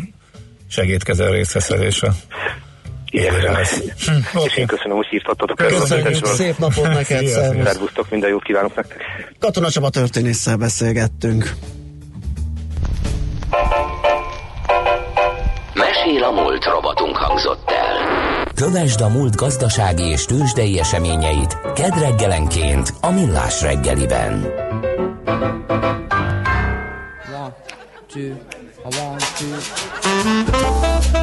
segítkezel 0.68 1.30
részveszelésre. 1.30 2.10
Igen, 3.10 3.34
hm. 3.34 4.38
És 4.44 4.56
én 4.56 4.66
köszönöm, 4.66 4.96
hogy 4.96 5.06
hívtattatok. 5.06 5.56
Köszönjük, 5.56 6.24
szép 6.24 6.58
napot 6.58 6.88
neked, 6.88 7.26
szervusztok, 7.26 8.10
minden 8.10 8.30
jót 8.30 8.42
kívánok 8.42 8.74
nektek. 8.74 9.04
Katona 9.38 9.70
Csaba 9.70 9.90
történésszel 9.90 10.56
beszélgettünk. 10.56 11.54
Mesél 15.74 16.22
a 16.22 16.30
múlt 16.30 16.64
robotunk 16.64 17.16
hangzott 17.16 17.70
el. 17.70 18.08
Kövesd 18.54 19.00
a 19.00 19.08
múlt 19.08 19.36
gazdasági 19.36 20.02
és 20.02 20.24
tőzsdei 20.24 20.78
eseményeit 20.78 21.58
kedd 21.74 21.98
reggelenként 21.98 22.92
a 23.00 23.10
Millás 23.10 23.62
reggeliben. 23.62 24.32
One, 27.34 27.54
two, 28.12 28.32
one, 28.84 29.16
two. 29.38 31.19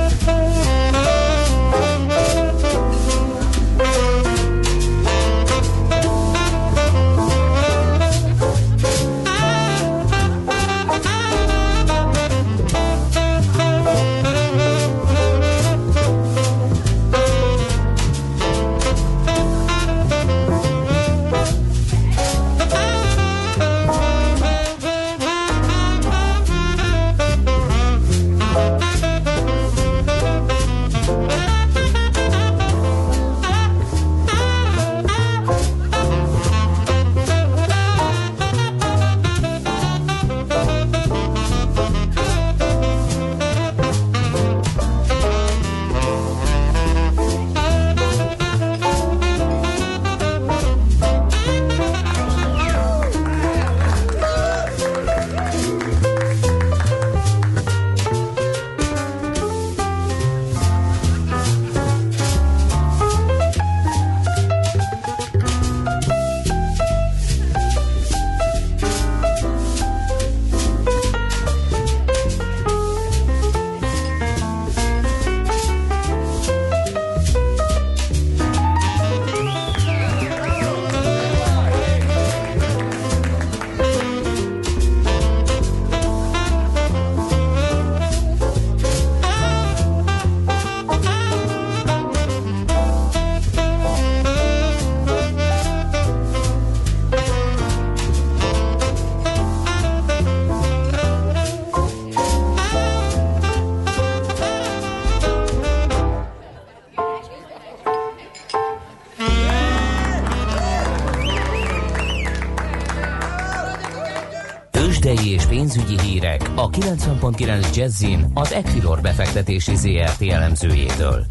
90.9 116.79 117.75
Jazzin 117.75 118.25
az 118.33 118.53
Equilor 118.53 119.01
befektetési 119.01 119.75
ZRT 119.75 120.21
elemzőjétől. 120.21 121.25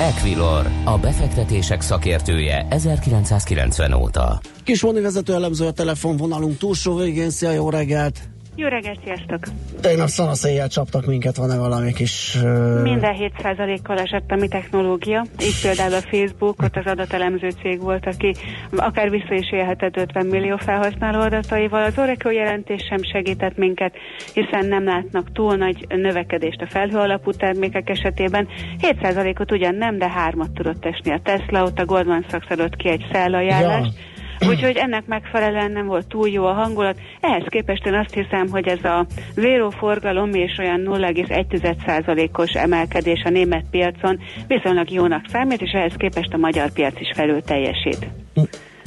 Equilor, 0.00 0.66
a 0.84 0.98
befektetések 0.98 1.80
szakértője 1.80 2.66
1990 2.70 3.92
óta. 3.92 4.40
Kis 4.64 4.80
vezető 4.80 5.34
elemző 5.34 5.66
a 5.66 5.72
telefonvonalunk 5.72 6.58
túlsó 6.58 6.96
végén. 6.96 7.30
Szia, 7.30 7.50
jó 7.50 7.70
reggelt! 7.70 8.18
Jó 8.56 8.68
reggelt, 8.68 9.00
sziasztok! 9.04 9.44
Tegnap 9.82 10.08
szanaszéjjel 10.08 10.68
csaptak 10.68 11.06
minket, 11.06 11.36
van-e 11.36 11.58
valami 11.58 11.92
kis... 11.92 12.34
Uh... 12.42 12.82
Minden 12.82 13.16
7%-kal 13.18 13.98
esett 13.98 14.30
a 14.30 14.36
mi 14.36 14.48
technológia. 14.48 15.24
Így 15.42 15.60
például 15.62 15.94
a 15.94 16.00
Facebook, 16.00 16.62
ott 16.62 16.76
az 16.76 16.86
adatelemző 16.86 17.50
cég 17.62 17.80
volt, 17.80 18.06
aki 18.06 18.34
akár 18.76 19.10
vissza 19.10 19.34
is 19.34 19.52
élhetett 19.52 19.96
50 19.96 20.26
millió 20.26 20.56
felhasználó 20.56 21.20
adataival. 21.20 21.82
Az 21.82 21.98
Oracle 21.98 22.32
jelentés 22.32 22.82
sem 22.88 23.02
segített 23.02 23.56
minket, 23.56 23.94
hiszen 24.34 24.66
nem 24.66 24.84
látnak 24.84 25.32
túl 25.32 25.56
nagy 25.56 25.86
növekedést 25.88 26.60
a 26.60 26.66
felhő 26.70 26.98
alapú 26.98 27.30
termékek 27.30 27.88
esetében. 27.88 28.48
7%-ot 28.80 29.52
ugyan 29.52 29.74
nem, 29.74 29.98
de 29.98 30.08
hármat 30.08 30.50
tudott 30.50 30.84
esni 30.84 31.12
a 31.12 31.20
Tesla, 31.24 31.62
ott 31.62 31.78
a 31.78 31.84
Goldman 31.84 32.26
Sachs 32.30 32.48
adott 32.48 32.76
ki 32.76 32.88
egy 32.88 33.06
szellajánlást. 33.12 33.92
Ja 33.94 34.11
Úgyhogy 34.48 34.76
ennek 34.76 35.06
megfelelően 35.06 35.72
nem 35.72 35.86
volt 35.86 36.08
túl 36.08 36.28
jó 36.28 36.44
a 36.44 36.52
hangulat. 36.52 36.98
Ehhez 37.20 37.44
képest 37.48 37.86
én 37.86 37.94
azt 37.94 38.14
hiszem, 38.14 38.48
hogy 38.48 38.68
ez 38.68 38.84
a 38.84 39.06
zéró 39.34 39.70
forgalom 39.70 40.34
és 40.34 40.58
olyan 40.58 40.80
0,1%-os 40.84 42.50
emelkedés 42.50 43.22
a 43.24 43.30
német 43.30 43.64
piacon 43.70 44.18
viszonylag 44.46 44.90
jónak 44.90 45.24
számít, 45.28 45.60
és 45.60 45.70
ehhez 45.70 45.94
képest 45.96 46.32
a 46.32 46.36
magyar 46.36 46.72
piac 46.72 47.00
is 47.00 47.10
felül 47.14 47.42
teljesít. 47.42 48.06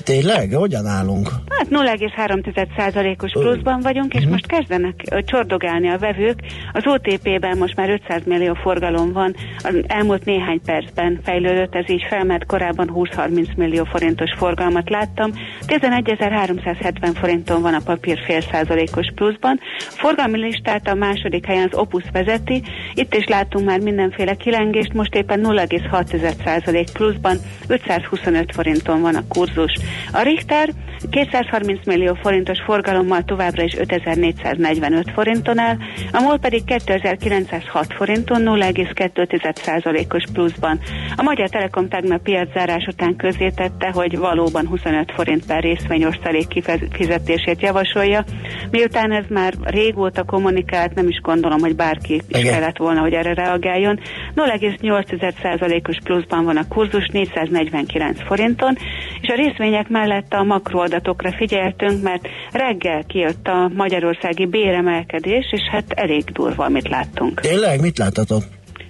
Tényleg? 0.05 0.53
Hogyan 0.53 0.85
állunk? 0.85 1.29
Hát 1.49 1.67
0,3%-os 1.69 3.31
pluszban 3.31 3.79
vagyunk, 3.81 4.13
és 4.13 4.19
uh-huh. 4.19 4.31
most 4.31 4.47
kezdenek 4.47 5.23
csordogálni 5.25 5.89
a 5.89 5.97
vevők. 5.97 6.39
Az 6.73 6.83
OTP-ben 6.85 7.57
most 7.57 7.75
már 7.75 7.89
500 7.89 8.21
millió 8.25 8.53
forgalom 8.53 9.11
van, 9.11 9.35
az 9.63 9.75
elmúlt 9.87 10.25
néhány 10.25 10.61
percben 10.65 11.19
fejlődött, 11.23 11.75
ez 11.75 11.89
így 11.89 12.05
fel, 12.09 12.23
mert 12.23 12.45
korábban 12.45 12.91
20-30 12.93 13.55
millió 13.55 13.83
forintos 13.83 14.33
forgalmat 14.37 14.89
láttam. 14.89 15.31
11.370 15.67 17.11
forinton 17.19 17.61
van 17.61 17.73
a 17.73 17.81
papír 17.85 18.19
fél 18.25 18.41
százalékos 18.41 19.07
pluszban. 19.15 19.59
Forgalmi 19.77 20.37
listát 20.37 20.87
a 20.87 20.93
második 20.93 21.45
helyen 21.45 21.69
az 21.71 21.77
Opus 21.77 22.03
vezeti, 22.11 22.63
itt 22.93 23.15
is 23.15 23.25
látunk 23.25 23.65
már 23.65 23.79
mindenféle 23.79 24.35
kilengést, 24.35 24.93
most 24.93 25.15
éppen 25.15 25.41
0,6% 25.43 26.87
pluszban, 26.93 27.37
525 27.67 28.53
forinton 28.53 29.01
van 29.01 29.15
a 29.15 29.27
kurzus. 29.27 29.73
A 30.11 30.21
Richter 30.21 30.69
230 31.09 31.85
millió 31.85 32.13
forintos 32.13 32.61
forgalommal 32.65 33.23
továbbra 33.23 33.63
is 33.63 33.73
5445 33.73 35.11
forinton 35.11 35.59
áll, 35.59 35.77
a 36.11 36.21
MOL 36.21 36.39
pedig 36.39 36.63
2906 36.63 37.93
forinton 37.93 38.41
0,2%-os 38.45 40.23
pluszban. 40.33 40.79
A 41.15 41.23
Magyar 41.23 41.49
Telekom 41.49 41.87
tegnap 41.89 42.21
piaczárás 42.21 42.85
után 42.85 43.15
közzétette, 43.15 43.89
hogy 43.93 44.17
valóban 44.17 44.67
25 44.67 45.11
forint 45.11 45.45
per 45.45 45.61
részvény 45.61 46.05
osztalék 46.05 46.47
kifizetését 46.47 47.61
javasolja. 47.61 48.23
Miután 48.71 49.11
ez 49.11 49.25
már 49.29 49.53
régóta 49.63 50.23
kommunikált, 50.23 50.93
nem 50.93 51.07
is 51.07 51.19
gondolom, 51.21 51.59
hogy 51.59 51.75
bárki 51.75 52.21
is 52.27 52.43
kellett 52.43 52.77
volna, 52.77 53.01
hogy 53.01 53.13
erre 53.13 53.33
reagáljon. 53.33 53.99
0,8%-os 54.35 55.97
pluszban 56.03 56.45
van 56.45 56.57
a 56.57 56.67
kurzus 56.67 57.07
449 57.07 58.21
forinton, 58.25 58.77
és 59.21 59.29
a 59.29 59.35
részvények 59.35 59.84
mellett 59.89 60.33
a 60.33 60.43
makroadatokra 60.43 61.31
figyeltünk, 61.31 62.03
mert 62.03 62.27
reggel 62.51 63.03
kijött 63.03 63.47
a 63.47 63.71
magyarországi 63.75 64.45
béremelkedés, 64.45 65.45
és 65.51 65.61
hát 65.71 65.91
elég 65.91 66.23
durva, 66.23 66.65
amit 66.65 66.89
láttunk. 66.89 67.39
Tényleg? 67.39 67.81
Mit 67.81 67.97
láttatok? 67.97 68.43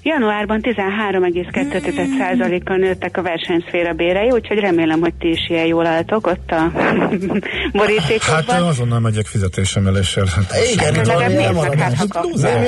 Januárban 0.06 0.60
13,2%-kal 0.64 2.78
nőttek 2.78 3.18
a 3.18 3.22
versenyszféra 3.22 3.94
bérei, 3.94 4.30
úgyhogy 4.30 4.58
remélem, 4.58 5.00
hogy 5.00 5.14
ti 5.14 5.30
is 5.30 5.50
ilyen 5.50 5.66
jól 5.66 5.86
álltok 5.86 6.28
ott 6.28 6.52
a 6.52 6.72
borítékokban. 7.80 8.46
Hát 8.48 8.62
azonnal 8.62 9.00
megyek 9.00 9.26
fizetésemeléssel. 9.26 10.26
Hát 10.36 10.54
Igen, 10.74 10.96
itt 10.96 11.06
valami 11.06 11.44
elmaradást, 11.44 12.16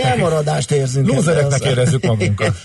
elmaradást 0.04 0.72
érzünk. 0.72 1.08
Lúzereknek 1.08 1.64
érezzük 1.64 2.06
magunkat. 2.06 2.54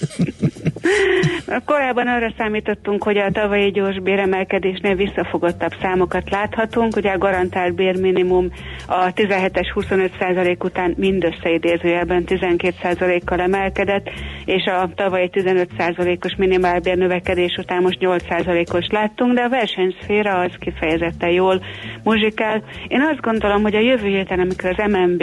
Korábban 1.64 2.06
arra 2.06 2.32
számítottunk, 2.38 3.02
hogy 3.02 3.18
a 3.18 3.30
tavalyi 3.30 3.70
gyors 3.70 4.00
béremelkedésnél 4.00 4.94
visszafogottabb 4.94 5.72
számokat 5.82 6.30
láthatunk. 6.30 6.96
Ugye 6.96 7.10
a 7.10 7.18
garantált 7.18 7.74
bérminimum 7.74 8.48
a 8.86 9.12
17-es 9.12 9.66
25% 9.74 10.64
után 10.64 10.94
mindössze 10.96 11.50
idézőjelben 11.50 12.24
12%-kal 12.26 13.40
emelkedett, 13.40 14.10
és 14.44 14.64
a 14.64 14.90
tavalyi 14.94 15.30
15%-os 15.32 16.34
minimálbér 16.36 16.96
növekedés 16.96 17.56
után 17.58 17.82
most 17.82 17.98
8%-os 18.00 18.86
láttunk, 18.90 19.34
de 19.34 19.42
a 19.42 19.48
versenyszféra 19.48 20.38
az 20.38 20.52
kifejezetten 20.58 21.30
jól 21.30 21.62
muzsikál. 22.02 22.62
Én 22.88 23.00
azt 23.00 23.20
gondolom, 23.20 23.62
hogy 23.62 23.74
a 23.74 23.80
jövő 23.80 24.06
héten, 24.06 24.40
amikor 24.40 24.70
az 24.76 24.90
MNB 24.90 25.22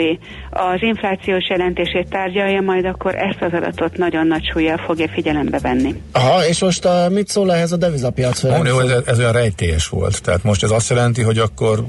az 0.50 0.82
inflációs 0.82 1.48
jelentését 1.48 2.10
tárgyalja, 2.10 2.60
majd 2.60 2.84
akkor 2.84 3.14
ezt 3.14 3.42
az 3.42 3.52
adatot 3.52 3.96
nagyon 3.96 4.26
nagy 4.26 4.44
súlyjal 4.52 4.76
fogja 4.76 5.08
figyelembe 5.08 5.49
venni. 5.58 6.02
Aha, 6.12 6.46
és 6.46 6.60
most 6.60 6.84
a, 6.84 7.08
mit 7.08 7.28
szól 7.28 7.52
ehhez 7.52 7.72
a 7.72 7.76
devizapiac? 7.76 8.44
ez, 8.44 9.02
ez 9.06 9.18
olyan 9.18 9.32
rejtélyes 9.32 9.88
volt. 9.88 10.22
Tehát 10.22 10.42
most 10.42 10.62
ez 10.62 10.70
azt 10.70 10.90
jelenti, 10.90 11.22
hogy 11.22 11.38
akkor 11.38 11.84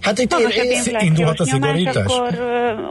Hát 0.00 0.18
itt 0.18 0.32
én, 0.32 0.96
indulhat 0.98 1.40
a 1.40 1.44
szigorítás? 1.44 2.04
Akkor 2.04 2.38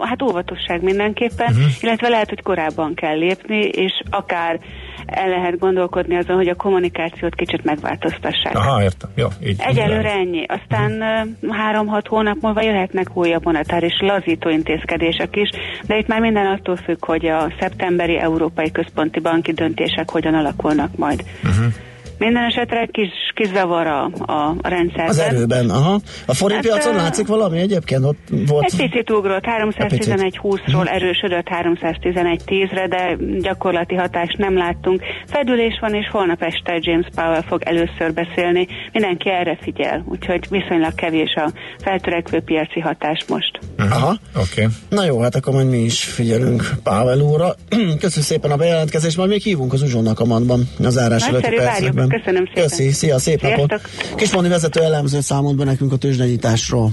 hát 0.02 0.22
óvatosság 0.22 0.82
mindenképpen, 0.82 1.52
uh-huh. 1.52 1.72
illetve 1.82 2.08
lehet, 2.10 2.30
hogy 2.30 2.42
korábban 2.42 2.94
kell 2.94 3.18
lépni, 3.18 3.60
és 3.60 3.92
akár 4.10 4.60
el 5.06 5.30
lehet 5.30 5.60
gondolkodni 5.60 6.18
azon, 6.18 6.36
hogy 6.36 6.48
a 6.48 6.56
kommunikációt 6.56 7.36
kicsit 7.36 7.64
megváltoztassák. 7.64 8.56
Aha, 8.56 8.84
értem. 8.84 9.10
Jó, 9.16 9.28
így. 9.44 9.56
Egyelőre 9.60 10.12
ennyi. 10.12 10.46
Aztán 10.48 11.04
három-hat 11.50 12.08
hónap 12.08 12.38
múlva 12.42 12.62
jöhetnek 12.62 13.18
újabb 13.18 13.46
monetáris 13.46 14.00
lazító 14.00 14.50
intézkedések 14.50 15.36
is, 15.36 15.50
de 15.88 15.98
itt 15.98 16.08
már 16.08 16.20
minden 16.20 16.46
attól 16.46 16.76
függ, 16.76 17.06
hogy 17.06 17.26
a 17.26 17.54
szeptemberi 17.60 18.18
Európai 18.18 18.72
Központi 18.72 19.20
Banki 19.20 19.52
döntések 19.52 20.10
hogyan 20.10 20.34
alakulnak 20.34 20.96
majd. 20.96 21.24
Uh-huh. 21.44 21.74
Minden 22.20 22.44
esetre 22.44 22.88
kis, 22.92 23.10
kis 23.34 23.48
zavar 23.48 23.88
a, 23.88 24.04
a 24.16 24.56
rendszerben. 24.62 25.08
Az 25.08 25.20
erőben, 25.20 25.70
aha. 25.70 26.00
A 26.26 26.34
forintpiacon 26.34 26.94
hát, 26.94 27.02
látszik 27.02 27.28
valami 27.28 27.60
egyébként? 27.60 28.06
Ott 28.06 28.28
volt... 28.48 28.64
Egy 28.64 28.90
picit 28.90 29.12
ugrott, 29.12 29.44
311-20-ról 29.62 30.88
hm. 30.88 30.88
erősödött 30.88 31.48
311-10-re, 31.64 32.88
de 32.88 33.18
gyakorlati 33.40 33.96
hatást 33.96 34.38
nem 34.38 34.58
láttunk. 34.58 35.02
Fedülés 35.28 35.78
van, 35.82 35.94
és 35.94 36.10
holnap 36.12 36.42
este 36.42 36.78
James 36.80 37.08
Powell 37.16 37.42
fog 37.42 37.62
először 37.64 38.14
beszélni. 38.14 38.68
Mindenki 38.94 39.30
erre 39.30 39.58
figyel, 39.62 40.04
úgyhogy 40.08 40.48
viszonylag 40.50 40.96
kevés 40.96 41.34
a 41.36 41.52
feltörekvő 41.82 42.40
piaci 42.40 42.80
hatás 42.80 43.26
most. 43.28 43.60
Hm. 43.78 43.92
Aha, 43.92 44.18
oké. 44.36 44.62
Okay. 44.62 44.74
Na 44.90 45.06
jó, 45.06 45.22
hát 45.22 45.36
akkor 45.36 45.54
majd 45.54 45.70
mi 45.70 45.80
is 45.80 46.04
figyelünk 46.04 46.70
Powell 46.84 47.20
úrra. 47.20 47.56
Köszönjük 48.04 48.28
szépen 48.30 48.52
a 48.52 48.56
bejelentkezést, 48.56 49.18
majd 49.18 49.30
még 49.30 49.42
hívunk 49.42 49.74
az 49.74 49.82
uzsonnak 49.82 50.20
a 50.20 50.26
madban 50.26 50.70
az 50.84 50.98
árás 50.98 51.28
előtti 51.28 51.56
percekben. 51.56 52.09
Köszönöm 52.10 52.46
szépen. 52.46 52.64
Köszi, 52.64 52.92
szia, 52.92 53.20
szép 53.20 53.40
Sziasztok. 53.40 53.70
napot. 53.70 53.90
Kismondi 54.16 54.50
vezető 54.50 54.82
elemző 54.82 55.22
számolt 55.22 55.56
be 55.56 55.64
nekünk 55.64 55.92
a 55.92 55.98
tőzsdenyításról. 55.98 56.92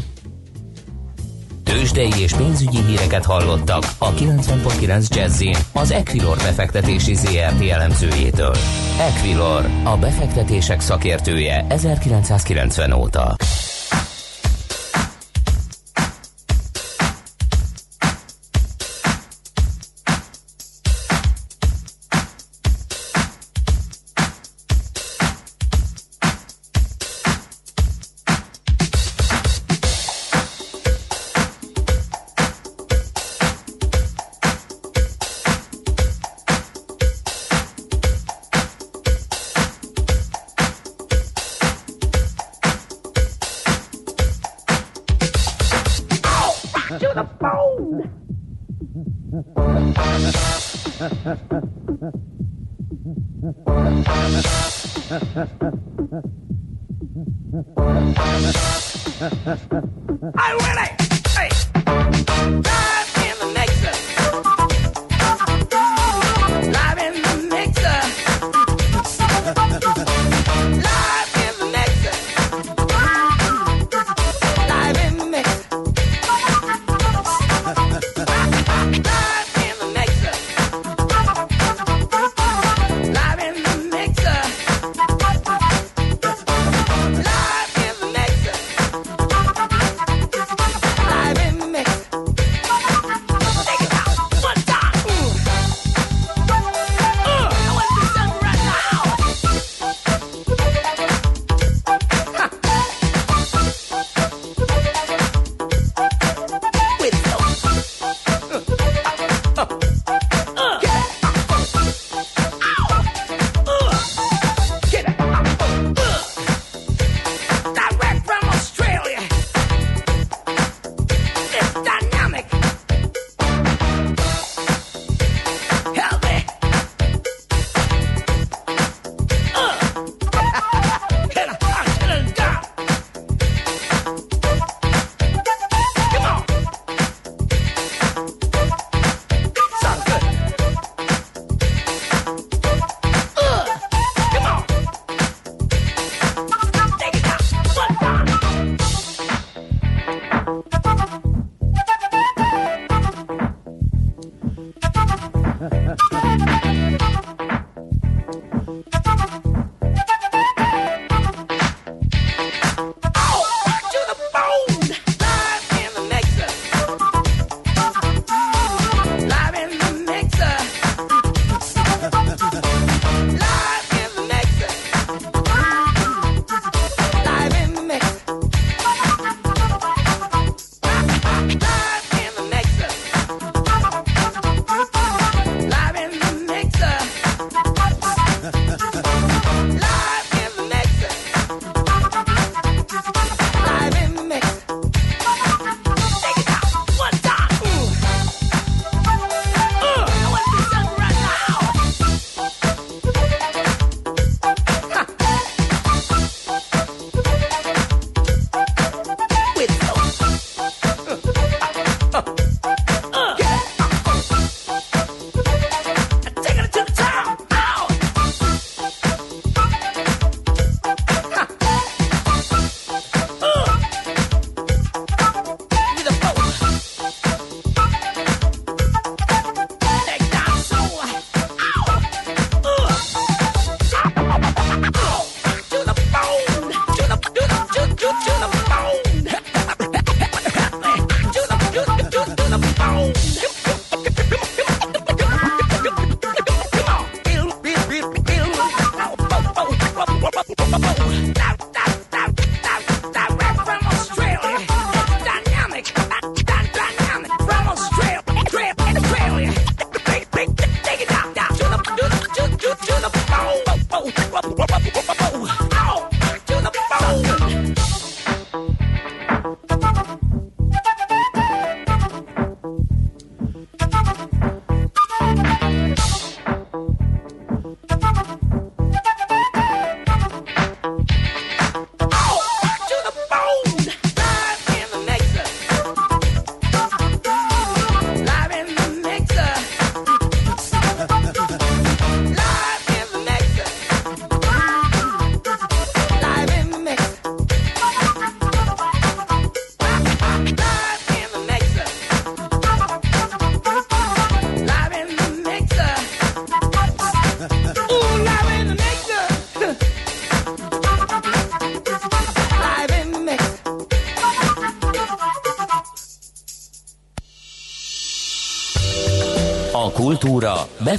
Tőzsdei 1.64 2.22
és 2.22 2.32
pénzügyi 2.32 2.78
híreket 2.86 3.24
hallottak 3.24 3.84
a 3.98 4.14
90.9 4.14 5.08
jazz 5.08 5.42
az 5.72 5.90
Equilor 5.90 6.36
befektetési 6.36 7.14
ZRT 7.14 7.70
elemzőjétől. 7.70 8.56
Equilor, 9.00 9.68
a 9.84 9.96
befektetések 9.96 10.80
szakértője 10.80 11.66
1990 11.68 12.92
óta. 12.92 13.36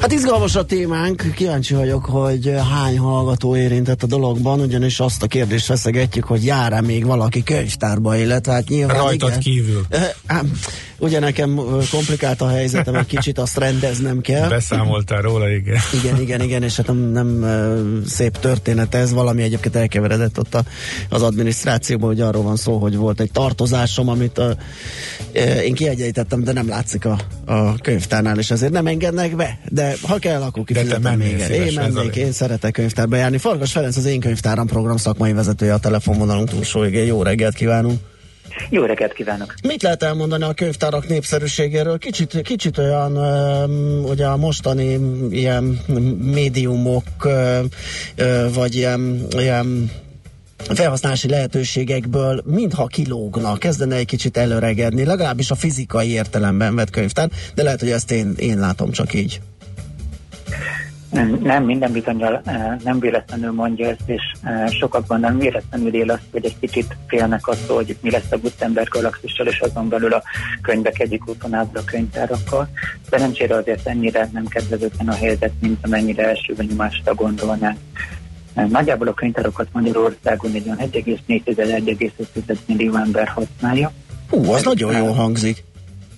Hát 0.00 0.12
izgalmas 0.12 0.56
a 0.56 0.64
témánk, 0.64 1.22
kíváncsi 1.34 1.74
vagyok, 1.74 2.04
hogy 2.04 2.54
hány 2.70 2.98
hallgató 2.98 3.56
érintett 3.56 4.02
a 4.02 4.06
dologban, 4.06 4.60
ugyanis 4.60 5.00
azt 5.00 5.22
a 5.22 5.26
kérdést 5.26 5.64
feszegetjük, 5.64 6.24
hogy 6.24 6.44
jár-e 6.44 6.80
még 6.80 7.06
valaki 7.06 7.42
könyvtárba, 7.42 8.16
illetve 8.16 8.52
hát 8.52 8.68
nyilván 8.68 8.96
Rajtad 8.96 9.28
igen. 9.28 9.40
kívül. 9.40 9.86
Ugye 11.00 11.18
nekem 11.18 11.60
komplikált 11.90 12.40
a 12.40 12.48
helyzetem, 12.48 12.94
egy 12.94 13.06
kicsit 13.06 13.38
azt 13.38 13.58
rendeznem 13.58 14.20
kell. 14.20 14.48
Beszámoltál 14.48 15.22
róla, 15.22 15.50
igen. 15.50 15.78
Igen, 16.02 16.20
igen, 16.20 16.40
igen, 16.40 16.62
és 16.62 16.76
hát 16.76 16.86
nem, 16.86 16.96
nem 16.96 18.02
szép 18.06 18.38
történet 18.38 18.94
ez, 18.94 19.12
valami 19.12 19.42
egyébként 19.42 19.76
elkeveredett 19.76 20.38
ott 20.38 20.54
a, 20.54 20.64
az 21.08 21.22
adminisztrációban, 21.22 22.08
hogy 22.08 22.20
arról 22.20 22.42
van 22.42 22.56
szó, 22.56 22.78
hogy 22.78 22.96
volt 22.96 23.20
egy 23.20 23.32
tartozásom, 23.32 24.08
amit 24.08 24.38
a, 24.38 24.56
én 25.64 25.74
kiegyenlítettem, 25.74 26.44
de 26.44 26.52
nem 26.52 26.68
látszik 26.68 27.04
a, 27.04 27.18
a 27.44 27.74
könyvtárnál, 27.74 28.38
és 28.38 28.50
ezért 28.50 28.72
nem 28.72 28.86
engednek 28.86 29.36
be. 29.36 29.58
De 29.68 29.94
ha 30.02 30.18
kell, 30.18 30.42
akkor 30.42 30.64
kifizetem 30.64 31.18
még. 31.18 31.38
Én 31.50 31.72
mennék, 31.74 32.16
én 32.16 32.32
szeretek 32.32 32.72
könyvtárba 32.72 33.16
járni. 33.16 33.38
Farkas 33.38 33.72
Ferenc 33.72 33.96
az 33.96 34.04
én 34.04 34.20
könyvtáram 34.20 34.66
program 34.66 34.96
szakmai 34.96 35.32
vezetője 35.32 35.74
a 35.74 35.78
telefonvonalunk 35.78 36.48
túlsó 36.48 36.84
Jó 36.84 37.22
reggelt 37.22 37.54
kívánunk! 37.54 38.09
Jó 38.68 38.84
reggelt 38.84 39.12
kívánok! 39.12 39.54
Mit 39.62 39.82
lehet 39.82 40.02
elmondani 40.02 40.44
a 40.44 40.52
könyvtárak 40.52 41.08
népszerűségéről? 41.08 41.98
Kicsit, 41.98 42.42
kicsit 42.42 42.78
olyan, 42.78 43.16
ugye 44.02 44.26
a 44.26 44.36
mostani 44.36 44.98
ilyen 45.30 45.80
médiumok, 46.18 47.04
vagy 48.54 48.74
ilyen, 48.74 49.26
ilyen 49.38 49.90
felhasználási 50.68 51.28
lehetőségekből 51.28 52.42
mintha 52.46 52.86
kilógnak, 52.86 53.58
kezdene 53.58 53.96
egy 53.96 54.06
kicsit 54.06 54.36
előregedni, 54.36 55.04
legalábbis 55.04 55.50
a 55.50 55.54
fizikai 55.54 56.10
értelemben 56.10 56.74
vett 56.74 56.90
könyvtár, 56.90 57.30
de 57.54 57.62
lehet, 57.62 57.80
hogy 57.80 57.90
ezt 57.90 58.10
én, 58.10 58.34
én 58.36 58.58
látom 58.58 58.90
csak 58.90 59.14
így. 59.14 59.40
Nem, 61.42 61.64
minden 61.64 61.92
bizonyal 61.92 62.40
eh, 62.44 62.76
nem 62.84 63.00
véletlenül 63.00 63.52
mondja 63.52 63.88
ezt, 63.88 64.02
és 64.06 64.22
eh, 64.42 64.68
sokakban 64.68 65.20
nem 65.20 65.38
véletlenül 65.38 65.94
él 65.94 66.10
azt, 66.10 66.26
hogy 66.32 66.44
egy 66.44 66.58
kicsit 66.60 66.96
félnek 67.06 67.46
attól, 67.46 67.76
hogy 67.76 67.96
mi 68.00 68.10
lesz 68.10 68.30
a 68.30 68.38
Gutenberg 68.38 68.88
galaxissal, 68.88 69.46
és 69.46 69.60
azon 69.60 69.88
belül 69.88 70.12
a 70.12 70.22
könyvek 70.62 71.00
egyik 71.00 71.28
úton 71.28 71.54
át 71.54 71.76
a 71.76 71.84
könyvtárakkal. 71.84 72.68
Szerencsére 73.10 73.54
azért 73.54 73.86
ennyire 73.86 74.28
nem 74.32 74.46
kedvezőtlen 74.46 75.08
a 75.08 75.14
helyzet, 75.14 75.52
mint 75.60 75.78
amennyire 75.84 76.28
első 76.28 76.54
benyomásra 76.54 77.14
gondolnánk. 77.14 77.78
Eh, 78.54 78.68
nagyjából 78.68 79.08
a 79.08 79.14
könyvtárokat 79.14 79.68
Magyarországon 79.72 80.52
egy 80.52 80.64
olyan 80.66 80.78
1,4-1,5 80.78 82.56
millió 82.66 82.96
ember 82.96 83.28
használja. 83.28 83.92
Hú, 84.28 84.52
az 84.52 84.62
nagyon 84.62 84.96
jól 84.96 85.12
hangzik. 85.12 85.64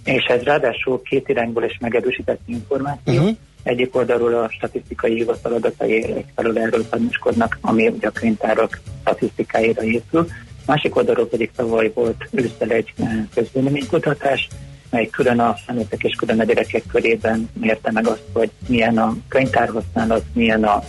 És 0.05 0.24
ez 0.24 0.42
ráadásul 0.42 1.02
két 1.02 1.28
irányból 1.28 1.64
is 1.64 1.78
megerősített 1.81 2.40
információ. 2.46 3.14
Uh-huh 3.14 3.37
egyik 3.62 3.96
oldalról 3.96 4.35
a 4.35 4.51
statisztikai 4.51 5.14
hivatal 5.14 5.53
adatai 5.53 6.25
felől 6.35 6.59
erről 6.59 6.88
tanúskodnak, 6.88 7.59
ami 7.61 7.88
ugye 7.88 8.09
a 8.09 8.11
könyvtárak 8.11 8.81
statisztikáira 9.01 9.83
épül. 9.83 10.27
Másik 10.66 10.96
oldalról 10.96 11.29
pedig 11.29 11.51
tavaly 11.57 11.90
volt 11.94 12.29
ősszel 12.31 12.70
egy 12.70 12.92
eh, 12.96 13.12
közvéleménykutatás, 13.35 14.48
mely 14.90 15.07
külön 15.07 15.38
a 15.38 15.55
felnőttek 15.66 16.03
és 16.03 16.14
külön 16.14 16.40
a 16.40 16.44
gyerekek 16.44 16.83
körében 16.87 17.51
mérte 17.53 17.90
meg 17.92 18.07
azt, 18.07 18.22
hogy 18.33 18.51
milyen 18.66 18.98
a 18.98 19.16
könyvtárhasználat, 19.29 20.25
milyen 20.33 20.64
a 20.64 20.83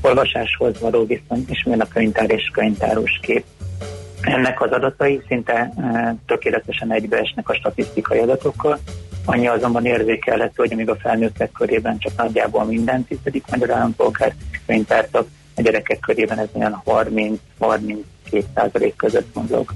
olvasáshoz 0.00 0.80
való 0.80 1.06
viszony, 1.06 1.44
és 1.48 1.62
milyen 1.64 1.80
a 1.80 1.88
könyvtár 1.88 2.30
és 2.30 2.50
könyvtáros 2.52 3.18
kép. 3.22 3.44
Ennek 4.20 4.60
az 4.60 4.70
adatai 4.70 5.22
szinte 5.26 5.72
e, 5.76 6.16
tökéletesen 6.26 6.92
egybeesnek 6.92 7.48
a 7.48 7.54
statisztikai 7.54 8.18
adatokkal, 8.18 8.78
Annyi 9.24 9.46
azonban 9.46 9.86
érzékelhető, 9.86 10.52
hogy 10.56 10.72
amíg 10.72 10.88
a 10.88 10.96
felnőttek 10.96 11.52
körében 11.52 11.98
csak 11.98 12.16
nagyjából 12.16 12.64
minden 12.64 13.04
tizedik 13.04 13.44
magyar 13.50 13.70
állampolgár 13.70 14.34
könyvtártak, 14.66 15.26
a 15.56 15.62
gyerekek 15.62 16.00
körében 16.00 16.38
ez 16.38 16.48
olyan 16.52 16.82
30-32 16.86 17.96
százalék 18.54 18.96
között 18.96 19.34
mozog. 19.34 19.72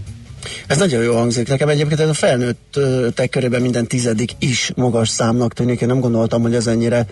Ez 0.67 0.79
nagyon 0.79 1.03
jó 1.03 1.15
hangzik. 1.15 1.49
Nekem 1.49 1.69
egyébként 1.69 2.01
ez 2.01 2.09
a 2.09 2.15
felnőttek 2.15 3.31
körében 3.31 3.61
minden 3.61 3.87
tizedik 3.87 4.31
is 4.39 4.73
magas 4.77 5.09
számnak 5.09 5.53
tűnik. 5.53 5.81
Én 5.81 5.89
nem 5.89 6.01
gondoltam, 6.01 6.43
hogy 6.43 6.55
ez 6.55 6.67
ennyire 6.67 7.07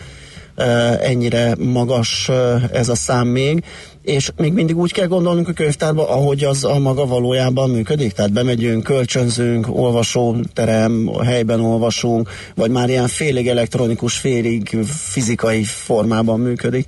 ennyire 1.01 1.55
magas 1.59 2.31
ez 2.73 2.89
a 2.89 2.95
szám 2.95 3.27
még, 3.27 3.65
és 4.03 4.31
még 4.37 4.53
mindig 4.53 4.77
úgy 4.77 4.93
kell 4.93 5.07
gondolnunk 5.07 5.49
a 5.49 5.53
könyvtárba, 5.53 6.09
ahogy 6.09 6.45
az 6.45 6.65
a 6.65 6.79
maga 6.79 7.07
valójában 7.07 7.71
működik, 7.71 8.13
tehát 8.13 8.33
bemegyünk, 8.33 8.83
kölcsönzünk, 8.83 9.67
olvasóterem, 9.71 11.11
helyben 11.25 11.61
olvasunk, 11.61 12.31
vagy 12.55 12.71
már 12.71 12.89
ilyen 12.89 13.07
félig 13.07 13.49
elektronikus, 13.49 14.19
félig 14.19 14.79
fizikai 14.87 15.65
formában 15.65 16.41
működik. 16.41 16.87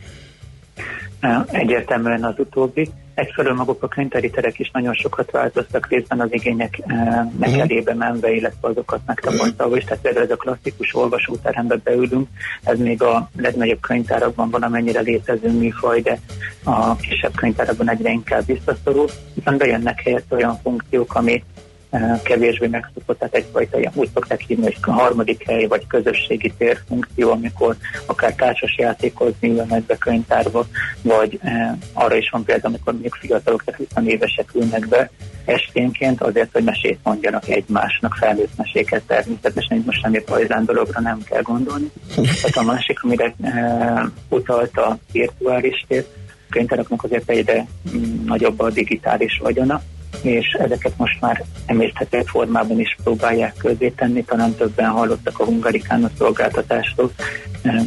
Egyértelműen 1.50 2.24
az 2.24 2.34
utóbbi. 2.38 2.90
Egyfelől 3.16 3.54
maguk 3.54 3.82
a 3.82 3.88
könyvtári 3.88 4.30
terek 4.30 4.58
is 4.58 4.70
nagyon 4.70 4.94
sokat 4.94 5.30
változtak 5.30 5.88
részben 5.88 6.20
az 6.20 6.32
igények 6.32 6.80
eh, 6.86 7.24
uh 7.40 7.58
elébe 7.58 7.94
menve, 7.94 8.30
illetve 8.30 8.68
azokat 8.68 9.00
megtapasztalva 9.06 9.76
is. 9.76 9.84
Tehát 9.84 10.02
például 10.02 10.24
ez 10.24 10.30
a 10.30 10.36
klasszikus 10.36 10.94
olvasóterembe 10.94 11.76
beülünk, 11.84 12.28
ez 12.64 12.78
még 12.78 13.02
a 13.02 13.30
legnagyobb 13.36 13.80
könyvtárakban 13.80 14.50
van, 14.50 14.62
amennyire 14.62 15.00
létező 15.00 15.50
műfaj, 15.50 16.00
de 16.00 16.18
a 16.64 16.96
kisebb 16.96 17.34
könyvtárakban 17.34 17.90
egyre 17.90 18.10
inkább 18.10 18.46
visszaszorul. 18.46 19.06
Viszont 19.34 19.58
bejönnek 19.58 20.00
helyett 20.00 20.32
olyan 20.32 20.58
funkciók, 20.62 21.14
ami 21.14 21.42
kevésbé 22.22 22.66
megszokott, 22.66 23.18
tehát 23.18 23.34
egyfajta 23.34 23.78
ilyen 23.78 23.92
úgy 23.94 24.10
szokták 24.14 24.40
hívni, 24.40 24.64
hogy 24.64 24.76
a 24.80 24.90
harmadik 24.90 25.44
hely 25.46 25.66
vagy 25.66 25.86
közösségi 25.86 26.52
térfunkció, 26.58 27.30
amikor 27.30 27.76
akár 28.06 28.34
társas 28.34 28.76
játékozni 28.78 29.48
jönnek 29.48 29.82
be 29.82 29.96
könyvtárba, 29.96 30.66
vagy 31.02 31.38
e, 31.42 31.76
arra 31.92 32.16
is 32.16 32.30
van 32.30 32.44
példa, 32.44 32.68
amikor 32.68 32.92
mondjuk 32.92 33.14
fiatalok, 33.14 33.64
tehát 33.64 33.80
20 33.94 34.06
évesek 34.06 34.54
ülnek 34.54 34.88
be 34.88 35.10
esténként 35.44 36.22
azért, 36.22 36.52
hogy 36.52 36.64
mesét 36.64 36.98
mondjanak 37.02 37.48
egymásnak, 37.48 38.14
felnőtt 38.14 38.56
meséket 38.56 39.02
természetesen, 39.06 39.76
itt 39.76 39.86
most 39.86 40.00
semmi 40.00 40.20
pajzán 40.20 40.64
dologra 40.64 41.00
nem 41.00 41.22
kell 41.28 41.42
gondolni. 41.42 41.90
Tehát 42.14 42.56
a 42.56 42.62
másik, 42.62 43.02
amire 43.02 43.34
e, 43.42 44.10
utalt 44.28 44.76
a 44.78 44.98
virtuális 45.12 45.84
tér, 45.88 46.04
könyvtáraknak 46.50 47.04
azért 47.04 47.30
egyre 47.30 47.66
mm, 47.96 48.24
nagyobb 48.24 48.60
a 48.60 48.70
digitális 48.70 49.38
vagyona, 49.42 49.82
és 50.22 50.56
ezeket 50.58 50.92
most 50.96 51.20
már 51.20 51.44
emészthető 51.66 52.22
formában 52.26 52.80
is 52.80 52.96
próbálják 53.02 53.66
tenni, 53.96 54.24
talán 54.24 54.54
többen 54.54 54.90
hallottak 54.90 55.38
a 55.38 55.44
Hungarikán 55.44 56.10
szolgáltatásról, 56.18 57.10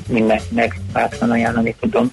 mindenkinek 0.07 0.79
bátran 0.93 1.31
ajánlani 1.31 1.75
tudom. 1.79 2.11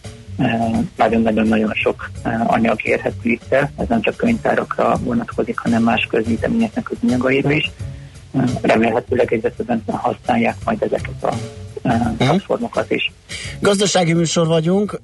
Nagyon-nagyon-nagyon 0.97 1.73
sok 1.75 2.11
anyag 2.47 2.85
érhető 2.85 3.31
itt 3.31 3.53
el, 3.53 3.71
ez 3.77 3.89
nem 3.89 4.01
csak 4.01 4.17
könyvtárakra 4.17 4.97
vonatkozik, 5.03 5.59
hanem 5.59 5.83
más 5.83 6.07
közvéteményeknek 6.11 6.91
az 6.91 6.97
anyagaira 7.03 7.51
is. 7.51 7.71
Remélhetőleg 8.61 9.33
egyre 9.33 9.51
többen 9.51 9.83
használják 9.87 10.57
majd 10.65 10.83
ezeket 10.83 11.23
a. 11.23 11.35
platformokat 12.19 12.91
is. 12.91 13.13
Gazdasági 13.61 14.13
műsor 14.13 14.47
vagyunk. 14.47 15.01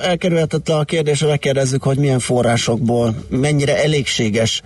Elkerülhetett 0.00 0.68
a 0.68 0.84
kérdés, 0.84 1.20
hogy 1.20 1.28
megkérdezzük, 1.28 1.82
hogy 1.82 1.98
milyen 1.98 2.18
forrásokból, 2.18 3.14
mennyire 3.28 3.82
elégséges 3.82 4.62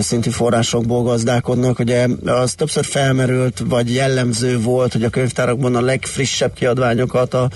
szintű 0.00 0.30
forrásokból 0.30 1.02
gazdálkodnak. 1.02 1.78
Ugye 1.78 2.06
az 2.24 2.54
többször 2.54 2.84
felmerült, 2.84 3.62
vagy 3.68 3.94
jellemző 3.94 4.60
volt, 4.60 4.92
hogy 4.92 5.04
a 5.04 5.08
könyvtárakban 5.08 5.76
a 5.76 5.80
legfrissebb 5.80 6.52
kiadványokat, 6.54 7.34
a, 7.34 7.50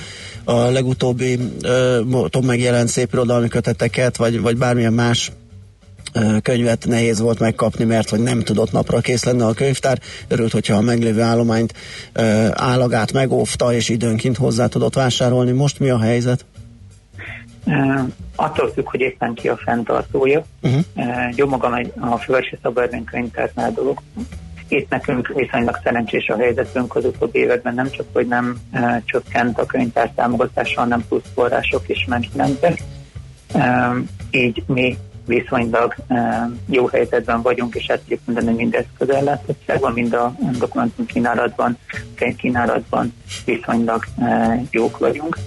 a 0.44 0.54
legutóbbi 0.54 1.38
uh, 1.62 2.42
megjelent 2.42 2.88
szép 2.88 3.12
irodalmi 3.12 3.48
köteteket, 3.48 4.16
vagy, 4.16 4.40
vagy 4.40 4.56
bármilyen 4.56 4.92
más 4.92 5.32
könyvet 6.42 6.87
nehéz 6.87 7.20
volt 7.20 7.38
megkapni, 7.38 7.85
mert 7.85 8.09
hogy 8.09 8.20
nem 8.20 8.40
tudott 8.40 8.72
napra 8.72 9.01
kész 9.01 9.25
lenne 9.25 9.46
a 9.46 9.53
könyvtár. 9.53 9.98
Örült, 10.29 10.53
hogyha 10.53 10.77
a 10.77 10.81
meglévő 10.81 11.20
állományt 11.20 11.75
állagát 12.53 13.12
megóvta, 13.12 13.72
és 13.72 13.88
időnként 13.88 14.37
hozzá 14.37 14.66
tudott 14.66 14.94
vásárolni. 14.94 15.51
Most 15.51 15.81
mi 15.81 15.90
a 15.90 16.01
helyzet? 16.01 16.44
Attól 18.37 18.72
függ, 18.72 18.88
hogy 18.88 19.01
éppen 19.01 19.35
ki 19.35 19.48
a 19.48 19.57
fenntartója. 19.57 20.44
Uh-huh. 20.62 20.81
Uh, 20.94 21.37
jó 21.37 21.46
magam 21.46 21.75
egy, 21.75 21.92
a 22.01 22.16
Fővárosi 22.16 22.59
Szabadrend 22.62 23.11
könyvtárnál 23.11 23.72
dolog. 23.72 24.01
Itt 24.68 24.90
nekünk 24.90 25.33
viszonylag 25.35 25.81
szerencsés 25.85 26.29
a 26.29 26.37
helyzetünk 26.37 26.96
az 26.96 27.05
utóbbi 27.05 27.38
években 27.38 27.75
nem 27.75 27.90
csak, 27.90 28.07
hogy 28.12 28.27
nem 28.27 28.61
uh, 28.72 29.05
csökkent 29.05 29.59
a 29.59 29.66
könyvtár 29.66 30.12
támogatása, 30.14 30.81
hanem 30.81 31.05
plusz 31.09 31.22
források 31.35 31.88
is 31.88 32.09
mentek. 32.37 32.83
Uh, 33.55 33.96
így 34.31 34.62
mi 34.66 34.98
viszonylag 35.26 35.94
jó 36.66 36.87
helyzetben 36.87 37.42
vagyunk, 37.42 37.74
és 37.74 37.87
ezt 37.87 38.00
tudjuk 38.00 38.20
mondani, 38.24 38.70
hogy 39.66 39.94
mind 39.94 40.12
a 40.12 40.35
dokumentum 40.58 41.06
kínálatban, 41.06 41.78
kínálatban 42.37 43.14
viszonylag 43.44 44.04
jók 44.70 44.98
vagyunk. 44.98 45.38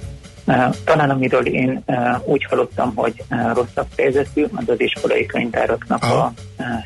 Talán 0.83 1.09
amiről 1.09 1.45
én 1.45 1.83
úgy 2.25 2.45
hallottam, 2.45 2.95
hogy 2.95 3.23
rosszabb 3.29 3.87
helyzetű, 3.97 4.45
az 4.55 4.69
az 4.69 4.79
iskolai 4.79 5.25
könyvtáraknak 5.25 6.03
a 6.03 6.33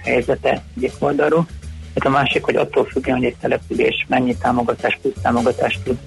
helyzete 0.04 0.64
egyik 0.78 0.94
oldalról. 1.00 1.48
Hát 1.96 2.06
a 2.06 2.10
másik, 2.10 2.44
hogy 2.44 2.56
attól 2.56 2.86
függően, 2.86 3.18
hogy 3.18 3.26
egy 3.26 3.36
település 3.42 4.06
mennyi 4.10 4.36
támogatás, 4.38 5.00
plusz 5.02 5.14
támogatást 5.22 5.80
tud 5.84 5.98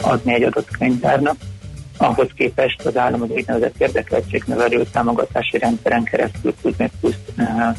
adni 0.00 0.34
egy 0.34 0.42
adott 0.42 0.76
könyvtárnak, 0.78 1.36
ahhoz 2.02 2.28
képest 2.34 2.84
az 2.84 2.96
állam 2.96 3.22
az 3.22 3.30
úgynevezett 3.30 3.80
érdekeltségnövelő 3.80 4.84
támogatási 4.92 5.58
rendszeren 5.58 6.04
keresztül 6.04 6.54
tud 6.62 6.74
még 6.76 6.90
plusz 7.00 7.18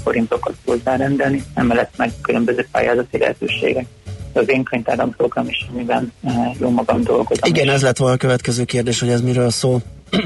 forintokat 0.04 0.54
hozzárendelni, 0.66 1.44
emellett 1.54 1.94
meg 1.98 2.12
különböző 2.22 2.68
pályázati 2.72 3.18
lehetőségek 3.18 3.86
az 4.34 4.50
én 4.50 4.64
könyvtáram 4.64 5.12
program 5.16 5.48
is, 5.48 5.68
amiben 5.74 6.14
jó 6.60 6.70
magam 6.70 7.04
dolgozom. 7.04 7.50
Igen, 7.50 7.70
ez 7.70 7.82
lett 7.82 7.98
volna 7.98 8.14
a 8.14 8.18
következő 8.18 8.64
kérdés, 8.64 9.00
hogy 9.00 9.10
ez 9.10 9.22
miről 9.22 9.50
szól. 9.50 9.82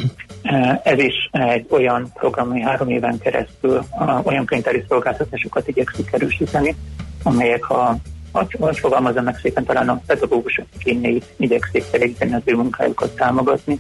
Ez 0.84 1.00
is 1.00 1.30
egy 1.32 1.66
olyan 1.70 2.12
program, 2.14 2.50
ami 2.50 2.62
három 2.62 2.90
éven 2.90 3.20
keresztül 3.20 3.84
olyan 4.24 4.46
könyvtári 4.46 4.84
szolgáltatásokat 4.88 5.68
igyekszik 5.68 6.10
erősíteni, 6.12 6.76
amelyek 7.24 7.70
a 7.70 7.98
hogy 8.32 8.80
fogalmazom 8.80 9.24
meg 9.24 9.40
szépen, 9.42 9.64
talán 9.64 9.90
a 9.90 10.02
pedagógusok 10.06 10.66
igényeit 10.80 11.26
igyekszik 11.38 11.84
elégíteni 11.92 12.34
az 12.34 12.42
ő 12.46 12.56
munkájukat 12.56 13.16
támogatni. 13.16 13.80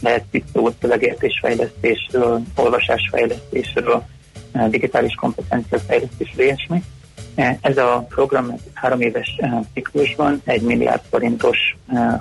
Lehet 0.00 0.24
itt 0.30 0.46
szó 0.54 0.68
szövegértésfejlesztésről, 0.80 2.40
olvasásfejlesztésről, 2.56 4.02
digitális 4.68 5.14
kompetenciafejlesztésről, 5.14 6.44
ilyesmi. 6.44 6.82
Ez 7.60 7.76
a 7.76 8.06
program 8.08 8.54
három 8.74 9.00
éves 9.00 9.40
ciklusban 9.74 10.42
egy 10.44 10.62
milliárd 10.62 11.02
forintos 11.10 11.76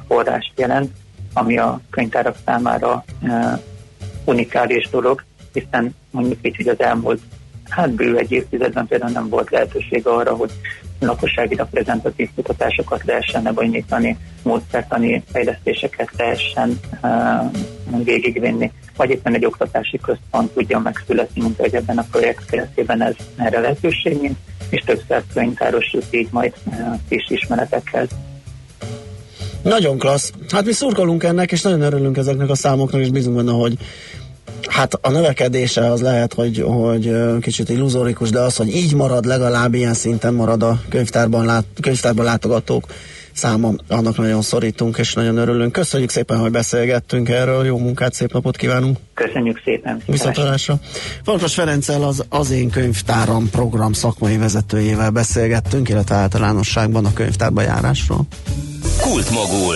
forrást 0.08 0.52
jelent, 0.56 0.92
ami 1.34 1.58
a 1.58 1.82
könyvtárak 1.90 2.36
számára 2.46 3.04
unikális 4.26 4.90
dolog, 4.90 5.24
hiszen 5.54 5.96
mondjuk 6.12 6.40
így, 6.42 6.56
hogy 6.56 6.68
az 6.68 6.80
elmúlt 6.80 7.22
hát 7.70 7.92
bő 7.92 8.18
egy 8.18 8.32
évtizedben 8.32 8.88
például 8.88 9.12
nem 9.12 9.30
volt 9.30 9.50
lehetőség 9.50 10.08
arra, 10.08 10.36
hogy 10.36 10.52
lakossági 11.00 11.56
reprezentatív 11.56 12.30
kutatásokat 12.36 13.04
lehessen 13.06 13.44
lebonyítani, 13.44 14.18
módszertani 14.44 15.24
fejlesztéseket 15.32 16.10
lehessen 16.18 16.80
uh, 17.02 18.04
végigvinni, 18.04 18.72
vagy 18.96 19.10
éppen 19.10 19.34
egy 19.34 19.46
oktatási 19.46 19.98
központ 19.98 20.52
tudjon 20.52 20.82
megszületni, 20.82 21.42
mint 21.42 21.60
hogy 21.60 21.76
ebben 21.76 21.98
a 21.98 22.06
projekt 22.12 22.46
keretében 22.46 23.02
ez 23.02 23.16
erre 23.36 23.60
lehetőség 23.60 24.22
mint, 24.22 24.38
és 24.70 24.84
több 24.86 25.02
könyvtáros 25.34 25.94
jut 25.94 26.08
így 26.12 26.28
majd 26.32 26.54
uh, 26.66 26.74
kis 27.10 27.30
ismeretekhez. 27.30 28.10
Nagyon 29.64 29.98
klassz. 29.98 30.32
Hát 30.52 30.66
mi 30.66 30.72
szurkolunk 30.72 31.24
ennek, 31.24 31.52
és 31.52 31.62
nagyon 31.62 31.82
örülünk 31.82 32.18
ezeknek 32.18 32.50
a 32.50 32.56
számoknak, 32.56 33.02
és 33.02 33.10
bízunk 33.10 33.36
benne, 33.36 33.52
hogy 33.52 33.78
Hát 34.70 34.94
a 35.02 35.10
növekedése 35.10 35.92
az 35.92 36.02
lehet, 36.02 36.34
hogy, 36.34 36.64
hogy 36.68 37.12
kicsit 37.42 37.70
illuzórikus, 37.70 38.30
de 38.30 38.40
az, 38.40 38.56
hogy 38.56 38.76
így 38.76 38.94
marad, 38.94 39.26
legalább 39.26 39.74
ilyen 39.74 39.94
szinten 39.94 40.34
marad 40.34 40.64
a 40.64 40.82
könyvtárban, 40.90 41.46
lát, 41.46 41.66
könyvtárban 41.82 42.26
látogatók 42.26 42.86
száma, 43.38 43.72
annak 43.88 44.18
nagyon 44.18 44.42
szorítunk, 44.42 44.98
és 44.98 45.14
nagyon 45.14 45.38
örülünk. 45.38 45.72
Köszönjük 45.72 46.10
szépen, 46.10 46.38
hogy 46.38 46.52
beszélgettünk 46.52 47.30
erről, 47.30 47.66
jó 47.66 47.78
munkát, 47.78 48.14
szép 48.14 48.34
napot 48.34 48.58
kívánunk! 48.58 48.98
Köszönjük 49.14 49.62
szépen! 49.64 50.02
Viszontlátásra! 50.06 50.80
Farkas 51.24 51.54
Ferenccel 51.54 52.04
az 52.04 52.26
Az 52.30 52.52
én 52.52 52.70
könyvtáram 52.70 53.50
program 53.50 53.94
szakmai 53.94 54.38
vezetőjével 54.38 55.10
beszélgettünk, 55.10 55.90
illetve 55.90 56.16
általánosságban 56.16 57.06
a 57.06 57.14
könyvtárba 57.14 57.62
járásról. 57.62 58.28
Kultmogul. 59.02 59.76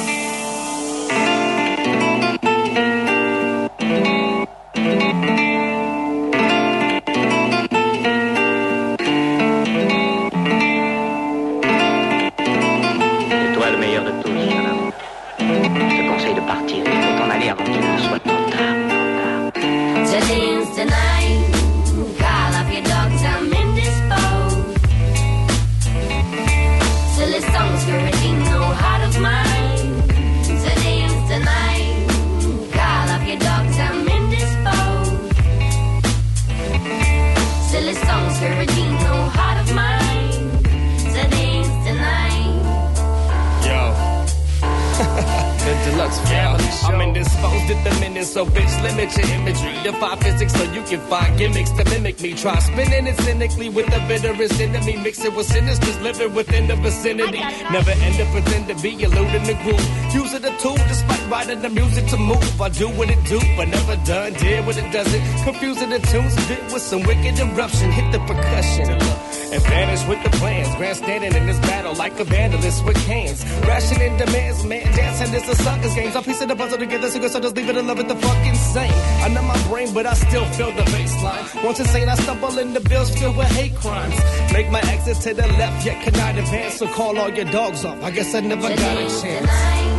Mix 55.11 55.25
it 55.25 55.35
with 55.35 55.49
sinisters 55.49 56.01
living 56.01 56.33
within 56.33 56.67
the 56.67 56.75
vicinity. 56.77 57.39
Never 57.69 57.91
end 57.91 58.21
up 58.21 58.31
pretend 58.31 58.69
to 58.69 58.75
be 58.81 58.91
eluding 59.03 59.43
the 59.43 59.55
groove. 59.61 60.15
Use 60.15 60.31
it 60.31 60.45
a 60.45 60.55
tool 60.57 60.77
despite 60.87 61.29
writing 61.29 61.61
the 61.61 61.69
music 61.69 62.05
to 62.11 62.17
move. 62.17 62.61
I 62.61 62.69
do 62.69 62.87
what 62.87 63.09
it 63.09 63.21
do, 63.25 63.37
but 63.57 63.67
never 63.67 63.97
done. 64.05 64.31
Did 64.31 64.65
what 64.65 64.77
it 64.77 64.89
doesn't. 64.93 65.21
Confusing 65.43 65.89
the 65.89 65.99
tunes, 65.99 66.33
bit 66.47 66.63
with 66.71 66.81
some 66.81 67.03
wicked 67.03 67.37
eruption. 67.39 67.91
Hit 67.91 68.09
the 68.13 68.19
percussion 68.19 69.30
and 69.51 69.61
vanish 69.63 70.07
with 70.07 70.23
the 70.23 70.29
plans. 70.37 70.73
Grandstanding 70.75 71.35
in 71.35 71.45
this 71.45 71.59
battle 71.59 71.93
like 71.95 72.19
a 72.19 72.23
vandalist 72.23 72.85
with 72.85 72.97
cans. 73.05 73.43
Rationing 73.67 74.17
demands, 74.17 74.63
man, 74.63 74.85
dancing 74.95 75.33
is 75.33 75.47
a 75.49 75.55
sucker's 75.55 75.93
game. 75.93 76.11
I 76.15 76.21
piece 76.21 76.41
of 76.41 76.47
the 76.47 76.55
puzzle 76.55 76.77
together, 76.77 77.09
so 77.09 77.19
good 77.19 77.31
just 77.31 77.55
leave 77.55 77.69
it 77.69 77.75
love 77.75 77.99
it 77.99 78.07
the 78.07 78.15
fucking 78.15 78.55
same. 78.55 78.93
I 79.25 79.27
know 79.29 79.41
my 79.43 79.61
brain, 79.67 79.93
but 79.93 80.05
I 80.05 80.13
still 80.13 80.45
feel 80.57 80.71
the 80.71 80.83
baseline. 80.83 81.63
Once 81.63 81.79
insane, 81.79 82.09
I 82.09 82.15
stumble 82.15 82.57
in 82.59 82.73
the 82.73 82.81
bills 82.81 83.09
filled 83.17 83.37
with 83.37 83.47
hate 83.47 83.75
crimes. 83.75 84.17
Make 84.53 84.69
my 84.69 84.81
exit 84.81 85.17
to 85.21 85.33
the 85.33 85.47
left, 85.47 85.85
yet 85.85 86.01
cannot 86.03 86.37
advance, 86.37 86.75
so 86.75 86.87
call 86.87 87.17
all 87.17 87.29
your 87.29 87.45
dogs 87.45 87.85
off. 87.85 88.01
I 88.03 88.11
guess 88.11 88.33
I 88.33 88.39
never 88.41 88.69
got 88.69 88.97
a 88.97 89.21
chance. 89.21 89.90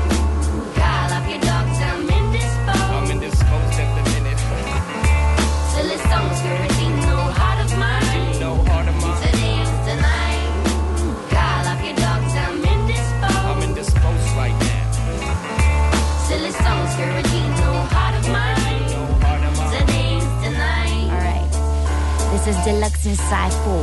Inside 23.05 23.53
four. 23.65 23.83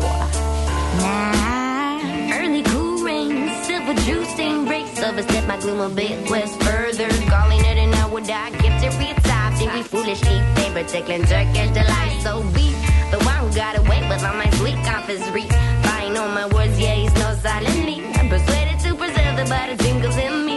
Nah, 1.02 2.40
early 2.40 2.64
cool 2.64 3.04
rain, 3.04 3.50
silver 3.64 3.94
juice 4.06 4.40
and 4.40 4.66
breaks. 4.66 4.98
Overstep 5.04 5.46
my 5.46 5.60
gloom 5.60 5.82
a 5.82 5.90
bit 5.94 6.30
west 6.30 6.56
further. 6.64 7.10
Calling 7.28 7.60
it 7.60 7.78
an 7.78 7.94
hour, 7.96 8.22
I 8.22 8.50
gift 8.52 8.82
it 8.82 8.98
retire. 8.98 9.52
Think 9.58 9.74
we 9.74 9.84
foolishly 9.84 10.40
favor 10.56 10.84
tickling 10.86 11.24
Turkish 11.24 11.72
delight. 11.72 12.22
So 12.24 12.44
be 12.54 12.72
the 13.12 13.20
one 13.26 13.36
who 13.44 13.54
got 13.54 13.78
away 13.78 14.08
with 14.08 14.24
all 14.24 14.36
my 14.36 14.50
sweet 14.52 14.78
reach. 15.34 15.50
Buying 15.84 16.16
on 16.16 16.34
my 16.34 16.48
words, 16.48 16.80
yeah, 16.80 16.96
he's 16.96 17.14
no 17.16 17.36
silently. 17.44 18.02
I'm 18.16 18.30
persuaded 18.30 18.80
to 18.80 18.96
preserve 18.96 19.36
the 19.36 19.46
butter 19.50 19.76
tingles 19.76 20.16
in 20.16 20.46
me. 20.46 20.50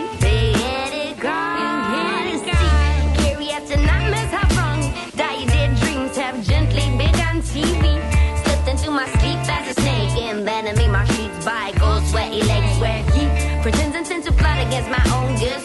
by 11.44 11.72
gold 11.78 12.04
sweaty 12.06 12.42
legs 12.42 12.78
where 12.78 13.02
he 13.12 13.26
pretends 13.62 13.96
and 13.96 14.06
tends 14.06 14.26
to 14.26 14.32
plot 14.32 14.64
against 14.64 14.88
my 14.90 15.02
own 15.16 15.36
good 15.38 15.60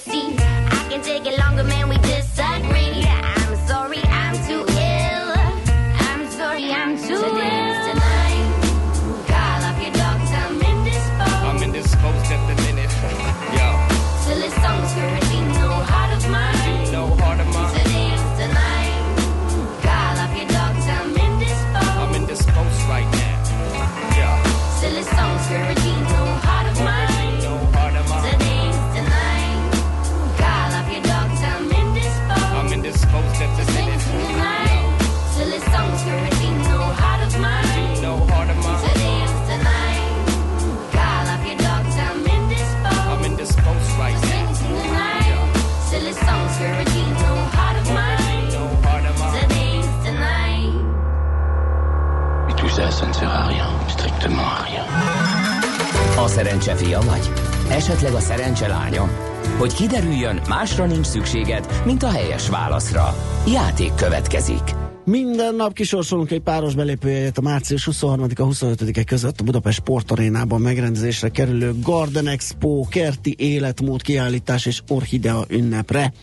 Hogy 59.58 59.74
kiderüljön, 59.74 60.41
másra 60.48 60.86
nincs 60.86 61.06
szükséged, 61.06 61.82
mint 61.86 62.04
a 62.04 62.10
helyes 62.10 62.50
válaszra. 62.50 63.15
Játék 63.48 63.96
következik. 63.96 64.62
Minden 65.06 65.56
nap 65.56 65.74
kisorsolunk 65.74 66.32
egy 66.32 66.41
páros 66.41 66.76
belépőjegyet 66.76 67.38
a 67.38 67.41
március 67.41 67.88
23-a 67.91 68.43
25-e 68.43 69.04
között 69.04 69.39
a 69.39 69.43
Budapest 69.43 69.78
Sportarénában 69.78 70.62
megrendezésre 70.62 71.30
kerülő 71.30 71.74
Garden 71.84 72.28
Expo 72.28 72.88
kerti 72.89 73.36
életmód 73.38 74.02
kiállítás 74.02 74.65
és 74.65 74.82
orchidea 74.88 75.46
ünnepre. 75.50 76.13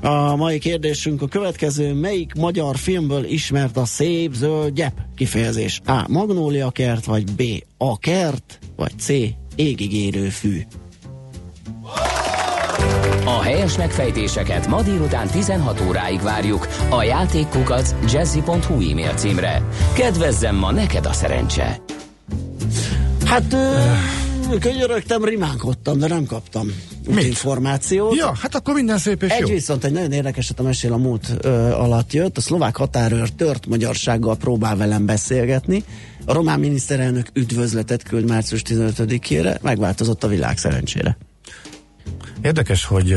A 0.00 0.36
mai 0.36 0.58
kérdésünk 0.58 1.22
a 1.22 1.28
következő, 1.28 1.94
melyik 1.94 2.32
magyar 2.34 2.76
filmből 2.76 3.24
ismert 3.24 3.76
a 3.76 3.84
szép 3.84 4.32
zöld 4.32 4.74
gyep 4.74 4.94
kifejezés? 5.16 5.80
A. 5.86 6.04
Magnólia 6.08 6.70
kert, 6.70 7.04
vagy 7.04 7.24
B. 7.32 7.42
A 7.76 7.98
kert, 7.98 8.58
vagy 8.76 8.92
C. 8.98 9.08
Égigérő 9.56 10.28
fű. 10.28 10.62
A 13.28 13.42
helyes 13.42 13.76
megfejtéseket 13.76 14.66
ma 14.66 14.82
délután 14.82 15.26
16 15.26 15.80
óráig 15.88 16.22
várjuk 16.22 16.68
a 16.88 17.02
játékkukac 17.02 17.94
jazzy.hu 18.12 18.90
e-mail 18.90 19.14
címre. 19.14 19.62
Kedvezzem 19.94 20.56
ma 20.56 20.72
neked 20.72 21.06
a 21.06 21.12
szerencse! 21.12 21.80
Hát 23.24 23.56
könyörögtem, 24.60 25.24
rimánkodtam, 25.24 25.98
de 25.98 26.06
nem 26.06 26.24
kaptam 26.24 26.66
Mit? 27.08 27.24
információt. 27.24 28.14
Ja, 28.14 28.32
hát 28.40 28.54
akkor 28.54 28.74
minden 28.74 28.98
szép 28.98 29.22
és 29.22 29.30
egy 29.30 29.40
jó. 29.40 29.54
viszont 29.54 29.84
egy 29.84 29.92
nagyon 29.92 30.12
érdekeset 30.12 30.60
a 30.60 30.62
mesél 30.62 30.92
a 30.92 30.96
múlt 30.96 31.28
ö, 31.40 31.50
alatt 31.72 32.12
jött. 32.12 32.36
A 32.36 32.40
szlovák 32.40 32.76
határőr 32.76 33.30
tört 33.30 33.66
magyarsággal 33.66 34.36
próbál 34.36 34.76
velem 34.76 35.06
beszélgetni. 35.06 35.84
A 36.24 36.32
román 36.32 36.60
miniszterelnök 36.60 37.26
üdvözletet 37.32 38.02
küld 38.02 38.28
március 38.28 38.62
15-ére, 38.68 39.60
megváltozott 39.60 40.24
a 40.24 40.28
világ 40.28 40.58
szerencsére. 40.58 41.16
Érdekes, 42.42 42.84
hogy 42.84 43.16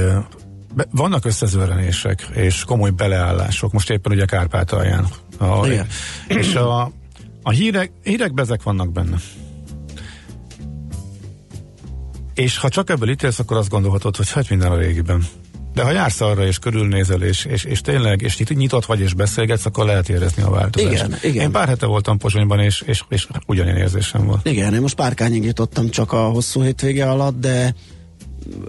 be, 0.73 0.85
vannak 0.91 1.25
összezőrenések 1.25 2.27
és 2.33 2.63
komoly 2.63 2.89
beleállások, 2.89 3.71
most 3.71 3.89
éppen 3.89 4.11
ugye 4.11 4.25
Kárpátalján. 4.25 5.07
A, 5.37 5.65
Igen. 5.65 5.87
És 6.27 6.55
a, 6.55 6.91
a 7.43 7.49
hírek, 7.49 7.91
hírekben 8.03 8.45
ezek 8.45 8.63
vannak 8.63 8.91
benne. 8.91 9.17
És 12.33 12.57
ha 12.57 12.69
csak 12.69 12.89
ebből 12.89 13.09
ítélsz, 13.09 13.39
akkor 13.39 13.57
azt 13.57 13.69
gondolhatod, 13.69 14.15
hogy 14.15 14.31
hát 14.31 14.49
minden 14.49 14.71
a 14.71 14.77
régiben. 14.77 15.23
De 15.73 15.83
ha 15.83 15.91
jársz 15.91 16.21
arra, 16.21 16.45
és 16.45 16.59
körülnézel, 16.59 17.21
és, 17.21 17.45
és, 17.45 17.63
és 17.63 17.81
tényleg, 17.81 18.21
és 18.21 18.37
nyitott 18.37 18.85
vagy, 18.85 18.99
és 18.99 19.13
beszélgetsz, 19.13 19.65
akkor 19.65 19.85
lehet 19.85 20.09
érezni 20.09 20.43
a 20.43 20.49
változást. 20.49 20.93
Igen, 20.93 21.17
igen. 21.21 21.43
Én 21.43 21.51
pár 21.51 21.67
hete 21.67 21.85
voltam 21.85 22.17
Pozsonyban, 22.17 22.59
és, 22.59 22.81
és, 22.81 23.03
és 23.09 23.27
ugyanilyen 23.45 23.77
érzésem 23.77 24.25
volt. 24.25 24.47
Igen, 24.47 24.73
én 24.73 24.81
most 24.81 24.95
párkányig 24.95 25.43
jutottam 25.43 25.89
csak 25.89 26.11
a 26.11 26.29
hosszú 26.29 26.61
hétvége 26.61 27.09
alatt, 27.09 27.39
de 27.39 27.73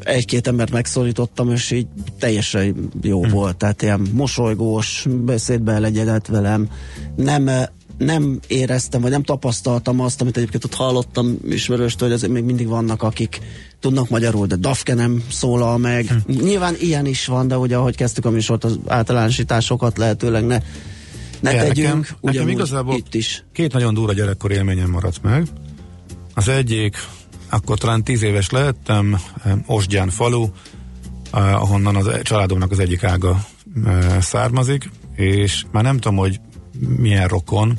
egy-két 0.00 0.46
embert 0.46 0.72
megszólítottam, 0.72 1.50
és 1.50 1.70
így 1.70 1.86
teljesen 2.18 2.90
jó 3.02 3.22
hmm. 3.22 3.32
volt. 3.32 3.56
Tehát 3.56 3.82
ilyen 3.82 4.06
mosolygós, 4.12 5.06
beszédbe 5.24 5.78
legyedett 5.78 6.26
velem. 6.26 6.68
Nem, 7.16 7.50
nem 7.98 8.40
éreztem, 8.46 9.00
vagy 9.00 9.10
nem 9.10 9.22
tapasztaltam 9.22 10.00
azt, 10.00 10.20
amit 10.20 10.36
egyébként 10.36 10.64
ott 10.64 10.74
hallottam 10.74 11.36
ismerőstől, 11.48 12.08
hogy 12.08 12.16
azért 12.16 12.32
még 12.32 12.44
mindig 12.44 12.66
vannak, 12.66 13.02
akik 13.02 13.40
tudnak 13.80 14.08
magyarul, 14.08 14.46
de 14.46 14.56
Dafke 14.56 14.94
nem 14.94 15.24
szólal 15.30 15.78
meg. 15.78 16.06
Hm. 16.06 16.32
Nyilván 16.42 16.74
ilyen 16.80 17.06
is 17.06 17.26
van, 17.26 17.48
de 17.48 17.58
ugye 17.58 17.76
ahogy 17.76 17.96
kezdtük 17.96 18.24
a 18.24 18.30
műsort, 18.30 18.64
az 18.64 18.78
általánosításokat 18.86 19.98
lehetőleg 19.98 20.46
ne, 20.46 20.58
ne 21.40 21.52
ja, 21.52 21.62
tegyünk. 21.62 21.94
Nekem, 21.94 22.18
nekem 22.20 22.48
igazából 22.48 22.96
itt 22.96 23.14
is. 23.14 23.44
két 23.52 23.72
nagyon 23.72 23.94
durva 23.94 24.12
gyerekkor 24.12 24.50
élményem 24.50 24.90
maradt 24.90 25.22
meg. 25.22 25.46
Az 26.34 26.48
egyik 26.48 26.96
akkor 27.53 27.78
talán 27.78 28.05
tíz 28.05 28.22
éves 28.22 28.50
lehettem, 28.50 29.20
Osgyán 29.66 30.09
falu, 30.11 30.48
ahonnan 31.30 31.96
az 31.96 32.22
családomnak 32.22 32.70
az 32.70 32.78
egyik 32.78 33.05
ága 33.05 33.44
származik, 34.20 34.90
és 35.14 35.64
már 35.70 35.82
nem 35.82 35.98
tudom, 35.98 36.16
hogy 36.16 36.40
milyen 36.96 37.28
rokon, 37.28 37.78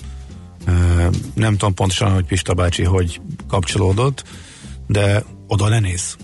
nem 1.33 1.51
tudom 1.51 1.73
pontosan, 1.73 2.13
hogy 2.13 2.25
Pista 2.25 2.53
bácsi 2.53 2.83
hogy 2.83 3.21
kapcsolódott, 3.47 4.23
de 4.87 5.23
oda 5.47 5.69
ne 5.69 5.79
néz. 5.79 6.17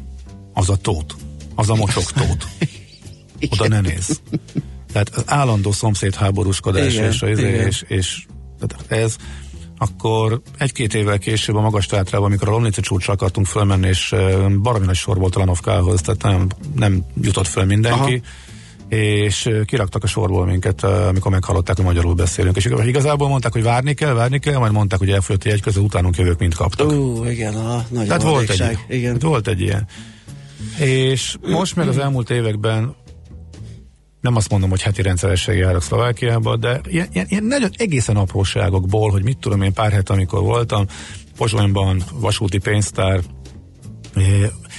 Az 0.53 0.69
a 0.69 0.75
tót. 0.75 1.15
Az 1.55 1.69
a 1.69 1.75
mocsok 1.75 2.11
tót. 2.11 2.47
Oda 3.49 3.67
ne 3.67 3.81
néz. 3.81 4.21
Tehát 4.91 5.09
az 5.09 5.23
állandó 5.25 5.71
szomszédháborúskodás 5.71 6.93
igen, 6.93 7.05
és, 7.05 7.21
és, 7.21 7.39
és, 7.39 7.83
és 7.87 8.25
tehát 8.59 8.91
ez 8.91 9.15
akkor 9.81 10.41
egy-két 10.57 10.93
évvel 10.93 11.17
később 11.17 11.55
a 11.55 11.61
magas 11.61 11.85
teátrában, 11.85 12.27
amikor 12.27 12.47
a 12.47 12.51
Lomnice 12.51 12.81
csúcsra 12.81 13.13
akartunk 13.13 13.47
fölmenni, 13.47 13.87
és 13.87 14.15
baromi 14.61 14.85
nagy 14.85 14.95
sor 14.95 15.17
volt 15.17 15.35
a 15.35 15.39
Lanovkához, 15.39 16.01
tehát 16.01 16.23
nem, 16.23 16.47
nem 16.75 17.05
jutott 17.21 17.47
föl 17.47 17.65
mindenki. 17.65 18.13
Aha 18.13 18.47
és 18.89 19.49
kiraktak 19.65 20.03
a 20.03 20.07
sorból 20.07 20.45
minket, 20.45 20.83
amikor 20.83 21.31
meghallották, 21.31 21.75
hogy 21.75 21.85
magyarul 21.85 22.13
beszélünk. 22.13 22.55
És 22.55 22.65
igazából 22.85 23.27
mondták, 23.27 23.51
hogy 23.51 23.63
várni 23.63 23.93
kell, 23.93 24.13
várni 24.13 24.39
kell, 24.39 24.57
majd 24.57 24.71
mondták, 24.71 24.99
hogy 24.99 25.09
elfogyott 25.09 25.43
egy 25.43 25.61
közül, 25.61 25.83
utánunk 25.83 26.17
jövők, 26.17 26.39
mint 26.39 26.55
kaptak. 26.55 26.91
Ú, 26.91 27.25
igen, 27.25 27.55
a 27.55 27.85
nagy 27.89 28.07
Tehát 28.07 28.21
volt 28.21 28.49
egy, 28.49 28.77
igen. 28.87 29.17
volt 29.19 29.47
egy 29.47 29.61
ilyen. 29.61 29.87
És 30.77 31.35
most 31.41 31.75
meg 31.75 31.87
az 31.87 31.97
elmúlt 31.97 32.29
években 32.29 32.95
nem 34.21 34.35
azt 34.35 34.49
mondom, 34.49 34.69
hogy 34.69 34.81
heti 34.81 35.01
rendszeresség 35.01 35.57
járok 35.57 35.81
Szlovákiába, 35.81 36.57
de 36.57 36.81
ilyen, 36.87 37.07
ilyen, 37.13 37.25
ilyen 37.29 37.43
nagyon 37.43 37.69
egészen 37.77 38.15
apróságokból, 38.15 39.11
hogy 39.11 39.23
mit 39.23 39.37
tudom 39.37 39.61
én 39.61 39.73
pár 39.73 39.91
het, 39.91 40.09
amikor 40.09 40.41
voltam, 40.41 40.85
Pozsonyban, 41.37 42.03
vasúti 42.13 42.57
pénztár, 42.57 43.21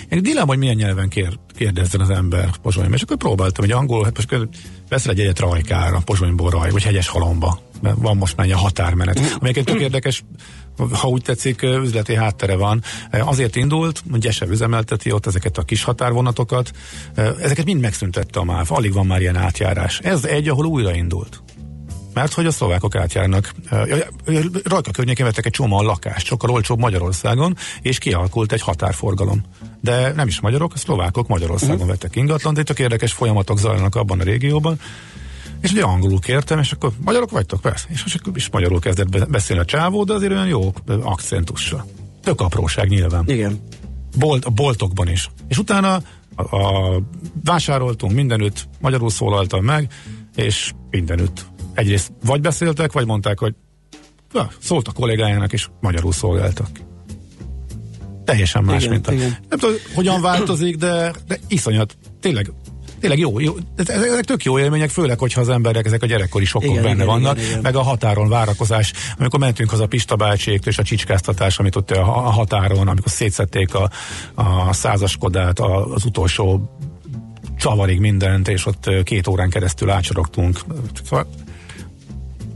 én 0.09 0.23
dilemma, 0.23 0.47
hogy 0.47 0.59
milyen 0.59 0.77
nyelven 0.77 1.09
kér, 1.09 1.39
kérdezzen 1.57 2.01
az 2.01 2.11
ember 2.11 2.51
Pozsonyban, 2.63 2.95
és 2.95 3.03
akkor 3.03 3.17
próbáltam, 3.17 3.65
hogy 3.65 3.75
angolul, 3.75 4.05
hát 4.05 4.17
most 4.17 4.49
veszel 4.89 5.13
egy 5.13 5.21
egyet 5.21 5.39
rajkára, 5.39 6.01
Pozsonyból 6.05 6.51
raj, 6.51 6.71
vagy 6.71 6.83
hegyes 6.83 7.09
halomba, 7.09 7.61
mert 7.81 7.97
van 7.99 8.17
most 8.17 8.37
már 8.37 8.47
egy 8.47 8.53
határmenet. 8.53 9.21
Amelyeket 9.39 9.65
tök 9.65 9.81
érdekes, 9.81 10.25
ha 10.93 11.09
úgy 11.09 11.23
tetszik, 11.23 11.63
üzleti 11.63 12.15
háttere 12.15 12.57
van. 12.57 12.83
Azért 13.11 13.57
indult, 13.57 14.03
hogy 14.11 14.21
Gyesev 14.21 14.51
üzemelteti 14.51 15.13
ott 15.13 15.27
ezeket 15.27 15.59
a 15.59 15.63
kis 15.63 15.83
határvonatokat, 15.83 16.71
ezeket 17.15 17.65
mind 17.65 17.81
megszüntette 17.81 18.41
a 18.41 18.45
MÁV, 18.45 18.73
alig 18.73 18.93
van 18.93 19.07
már 19.07 19.21
ilyen 19.21 19.37
átjárás. 19.37 19.99
Ez 19.99 20.25
egy, 20.25 20.49
ahol 20.49 20.67
újraindult. 20.67 21.43
Mert 22.15 22.33
hogy 22.33 22.47
a 22.47 22.51
szlovákok 22.51 22.95
átjárnak. 22.95 23.55
Rajka 24.65 24.91
környékén 24.91 25.25
vettek 25.25 25.47
egy 25.47 25.53
csomó 25.53 25.83
lakást, 25.83 26.27
sokkal 26.27 26.51
olcsóbb 26.51 26.79
Magyarországon, 26.79 27.57
és 27.83 27.99
kialakult 27.99 28.53
egy 28.53 28.61
határforgalom. 28.61 29.43
De 29.81 30.13
nem 30.13 30.27
is 30.27 30.41
magyarok, 30.41 30.73
a 30.75 30.79
szlovákok 30.79 31.29
Magyarországon 31.29 31.75
uh-huh. 31.75 31.91
vettek 31.91 32.17
ingatlan, 32.17 32.55
de 32.55 32.61
itt 32.61 32.79
érdekes 32.79 33.13
folyamatok 33.13 33.59
zajlanak 33.59 33.95
abban 33.95 34.21
a 34.21 34.23
régióban. 34.23 34.81
És 35.61 35.73
ugye 35.73 35.83
angolul 35.83 36.19
kértem, 36.19 36.59
és 36.59 36.73
akkor 36.73 36.93
magyarok 37.05 37.31
vagytok? 37.31 37.61
Persze. 37.61 37.87
És 37.91 38.03
most 38.03 38.21
is 38.35 38.51
magyarul 38.51 38.81
kezdett 38.81 39.29
beszélni 39.31 39.63
a 39.63 39.65
csávó, 39.65 40.05
de 40.05 40.13
azért 40.13 40.33
olyan 40.33 40.47
jó 40.47 40.73
akcentussal. 41.03 41.87
Tök 42.23 42.41
apróság 42.41 42.89
nyilván. 42.89 43.25
Igen. 43.27 43.61
Bolt, 44.19 44.45
a 44.45 44.51
boltokban 44.51 45.09
is. 45.09 45.31
És 45.49 45.59
utána 45.59 46.03
a, 46.35 46.57
a, 46.57 47.01
vásároltunk 47.45 48.13
mindenütt, 48.13 48.69
magyarul 48.81 49.11
szólaltam 49.11 49.65
meg, 49.65 49.93
és 50.37 50.73
mindenütt 50.91 51.47
egyrészt 51.75 52.13
vagy 52.25 52.41
beszéltek, 52.41 52.93
vagy 52.93 53.07
mondták, 53.07 53.39
hogy 53.39 53.55
ja, 54.33 54.51
szólt 54.59 54.89
a 54.89 54.93
kollégájának, 54.93 55.53
és 55.53 55.69
magyarul 55.81 56.13
szolgáltak. 56.13 56.69
Teljesen 58.25 58.65
más, 58.65 58.83
igen, 58.83 58.93
mint 58.93 59.07
a... 59.07 59.13
Igen. 59.13 59.37
Nem 59.49 59.59
tudom, 59.59 59.75
hogyan 59.95 60.21
változik, 60.21 60.77
de, 60.77 61.13
de 61.27 61.39
iszonyat, 61.49 61.97
tényleg 62.21 62.53
tényleg 63.01 63.19
jó, 63.19 63.41
jó, 63.41 63.55
ezek 63.77 64.25
tök 64.25 64.45
jó 64.45 64.59
élmények, 64.59 64.91
főleg, 64.91 65.19
hogyha 65.19 65.41
az 65.41 65.49
emberek, 65.49 65.87
ezek 65.87 66.03
a 66.03 66.07
gyerekkori 66.07 66.45
sokkok 66.45 66.71
igen, 66.71 66.83
benne 66.83 66.95
igen, 66.95 67.07
vannak, 67.07 67.37
igen, 67.37 67.49
igen. 67.49 67.61
meg 67.63 67.77
a 67.77 67.83
határon 67.83 68.29
várakozás, 68.29 68.93
amikor 69.19 69.39
mentünk 69.39 69.71
haza 69.71 69.87
Pista 69.87 70.17
bácséktől, 70.17 70.73
és 70.73 70.79
a 70.79 70.83
csicskáztatás, 70.83 71.59
amit 71.59 71.77
ott 71.77 71.91
a 71.91 72.05
határon, 72.05 72.89
amikor 72.89 73.11
szétszették 73.11 73.75
a, 73.75 73.91
a 74.35 74.73
százaskodát, 74.73 75.59
az 75.95 76.05
utolsó 76.05 76.71
csavarig 77.59 78.01
mindent, 78.01 78.49
és 78.49 78.67
ott 78.67 78.91
két 79.05 79.27
órán 79.27 79.51
keresztül 79.51 79.91
átsorogtunk. 79.91 80.61
Szóval 81.05 81.27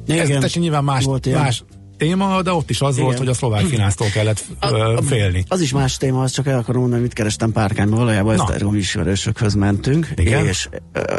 igen, 0.07 0.43
ez 0.43 0.55
nyilván 0.55 0.85
más, 0.85 1.05
volt 1.05 1.35
más 1.35 1.65
téma, 1.97 2.43
de 2.43 2.53
ott 2.53 2.71
is 2.71 2.81
az 2.81 2.95
Igen. 2.95 3.05
volt, 3.05 3.19
hogy 3.19 3.29
a 3.29 3.35
szlovák 3.35 3.65
finánsztól 3.65 4.09
kellett 4.09 4.45
a, 4.61 5.03
félni. 5.03 5.45
Az 5.49 5.61
is 5.61 5.73
más 5.73 5.97
téma, 5.97 6.23
az 6.23 6.31
csak 6.31 6.47
el 6.47 6.59
akarom 6.59 6.81
mondani, 6.81 7.03
mit 7.03 7.13
kerestem 7.13 7.53
párkányban, 7.53 7.99
valójában 7.99 8.35
Esztergom 8.35 8.75
ismerősökhöz 8.75 9.55
mentünk, 9.55 10.09
Igen? 10.17 10.47
és 10.47 10.69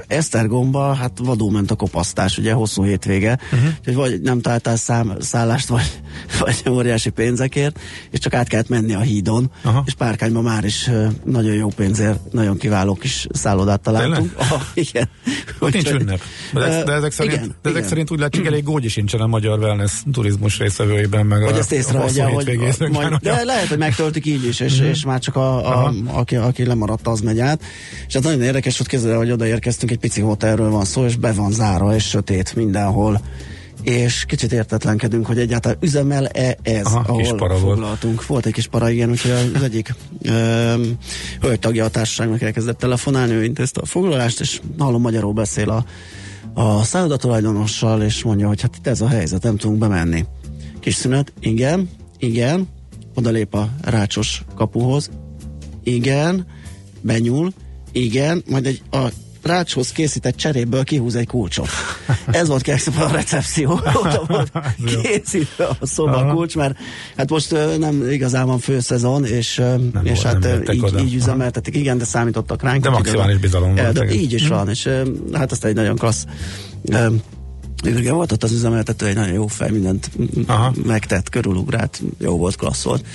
Esztergomba 0.08 0.94
hát 0.94 1.12
vadul 1.24 1.52
ment 1.52 1.72
a 1.72 1.76
kopasztás, 1.76 2.38
ugye 2.38 2.54
hosszú 2.54 2.84
hétvége, 2.84 3.40
uh-huh. 3.54 3.70
hogy 3.84 3.96
vagy 3.96 4.22
nem 4.22 4.42
találtál 4.42 4.76
szám, 4.76 5.14
szállást, 5.20 5.68
vagy, 5.68 5.92
vagy 6.40 6.64
óriási 6.70 7.10
pénzekért, 7.10 7.80
és 8.12 8.20
csak 8.20 8.34
át 8.34 8.48
kellett 8.48 8.70
menni 8.70 8.94
a 8.94 9.00
hídon, 9.00 9.52
Aha. 9.64 9.84
és 9.86 9.94
párkányban 9.94 10.44
már 10.44 10.64
is 10.64 10.90
nagyon 11.24 11.54
jó 11.54 11.68
pénzért, 11.68 12.32
nagyon 12.32 12.58
kiváló 12.58 12.94
kis 12.94 13.28
szállodát 13.32 13.82
találtunk. 13.82 14.34
Ah, 14.38 14.62
igen. 14.74 15.10
Ott 15.60 15.74
nincs 15.74 15.92
ünnep. 15.92 16.22
De, 16.54 16.84
de, 16.84 16.92
ezek 16.92 17.12
szerint, 17.12 17.36
igen, 17.36 17.48
de 17.48 17.70
ezek 17.70 17.78
igen. 17.78 17.90
szerint 17.90 18.12
úgy 18.12 18.20
látszik, 18.20 18.46
elég 18.46 18.64
gógyi 18.64 18.88
sincsen 18.88 19.20
a 19.20 19.28
magyar 19.28 19.60
wellness 19.60 19.92
turizmus 20.12 20.60
részvevőiben, 20.66 21.26
meg 21.26 21.42
hogy 21.42 21.54
a, 21.54 21.58
ezt 21.58 21.72
észrevegye, 21.72 22.24
hogy 22.24 22.60
majd, 22.92 23.16
de 23.22 23.44
lehet, 23.44 23.68
hogy 23.68 23.78
megtöltik 23.78 24.26
így 24.26 24.46
is, 24.46 24.60
és, 24.60 24.80
mm-hmm. 24.80 24.90
és 24.90 25.06
már 25.06 25.20
csak 25.20 25.36
a, 25.36 25.84
a, 25.86 25.94
aki, 26.06 26.36
aki 26.36 26.66
lemaradt, 26.66 27.08
az 27.08 27.20
megy 27.20 27.40
át. 27.40 27.62
És 28.08 28.14
hát 28.14 28.24
nagyon 28.24 28.42
érdekes, 28.42 28.78
hogy 28.78 28.88
képzeld, 28.88 29.18
hogy 29.18 29.32
odaérkeztünk, 29.32 29.92
egy 29.92 29.98
pici 29.98 30.22
hotelről 30.22 30.70
van 30.70 30.86
szó, 30.86 31.06
és 31.06 31.16
be 31.16 31.32
van 31.32 31.52
zárva, 31.52 31.96
és 31.96 32.04
sötét 32.04 32.56
mindenhol 32.56 33.22
és 33.84 34.26
kicsit 34.28 34.52
értetlenkedünk, 34.52 35.26
hogy 35.26 35.40
egyáltalán 35.40 35.78
üzemel-e 35.82 36.58
ez, 36.62 36.86
Aha, 36.86 37.00
ahol 37.00 37.22
kis 37.22 37.32
para 37.38 37.56
foglaltunk. 37.56 38.16
Volt. 38.16 38.28
volt 38.28 38.46
egy 38.46 38.54
kis 38.54 38.68
para, 38.68 38.90
igen, 38.90 39.10
úgyhogy 39.10 39.32
az 39.56 39.64
egyik 39.64 39.94
hölgy 41.42 41.60
tagja 41.60 41.86
a 41.86 41.90
társaságnak 41.90 42.42
elkezdett 42.42 42.78
telefonálni, 42.78 43.34
ő 43.34 43.44
intézte 43.44 43.82
a 43.82 43.86
foglalást, 43.86 44.40
és 44.40 44.62
hallom, 44.78 45.02
magyarul 45.02 45.34
beszél 45.34 45.70
a, 45.70 45.86
a 46.54 46.84
szállodatulajdonossal, 46.84 48.02
és 48.02 48.24
mondja, 48.24 48.48
hogy 48.48 48.62
hát 48.62 48.76
itt 48.78 48.88
ez 48.88 49.02
a 49.02 49.08
helyzet, 49.08 49.44
nem 49.44 49.58
tudunk 49.58 49.80
bemenni. 49.80 50.26
Kis 50.86 50.96
szünet, 50.96 51.34
igen, 51.40 51.90
igen, 52.18 52.68
odalép 53.14 53.54
a 53.54 53.70
rácsos 53.82 54.44
kapuhoz, 54.56 55.10
igen, 55.84 56.46
benyúl, 57.02 57.54
igen, 57.92 58.44
majd 58.50 58.66
egy 58.66 58.82
a 58.92 59.08
rácshoz 59.42 59.92
készített 59.92 60.36
cseréből 60.36 60.84
kihúz 60.84 61.16
egy 61.16 61.28
kulcsot. 61.28 61.68
Ez 62.32 62.48
volt 62.48 62.62
kérlek 62.62 63.00
a 63.00 63.12
recepció. 63.12 63.72
Oda 64.02 64.24
volt 64.28 64.52
készítve 64.86 65.68
a 65.80 65.86
szoba 65.86 66.34
kulcs, 66.34 66.56
mert 66.56 66.78
hát 67.18 67.30
most 67.30 67.56
nem 67.78 68.10
igazán 68.10 68.46
van 68.46 68.60
főszezon, 68.60 69.26
és, 69.26 69.56
nem 69.56 70.02
és 70.04 70.22
volt, 70.22 70.46
hát 70.46 70.74
így, 70.74 71.00
így 71.00 71.16
üzemeltetik. 71.16 71.76
Igen, 71.76 71.98
de 71.98 72.06
számítottak 72.06 72.62
ránk. 72.62 72.84
De 72.84 72.90
maximális 72.90 73.38
bizalom 73.38 73.76
volt. 73.76 73.94
De 73.94 74.14
így 74.14 74.34
is 74.34 74.48
van, 74.48 74.70
és 74.70 74.90
hát 75.34 75.52
azt 75.52 75.66
egy 75.66 75.76
nagyon 75.76 75.96
klassz 75.96 76.26
igen, 77.84 78.14
volt 78.14 78.32
ott 78.32 78.44
az 78.44 78.52
üzemeltető, 78.52 79.06
egy 79.06 79.16
nagyon 79.16 79.34
jó 79.34 79.48
fej, 79.48 79.70
mindent 79.70 80.12
Aha. 80.48 80.74
megtett, 80.86 81.30
körülugrált, 81.30 82.02
jó 82.20 82.38
volt, 82.38 82.56
klassz 82.56 82.84
volt. 82.84 83.06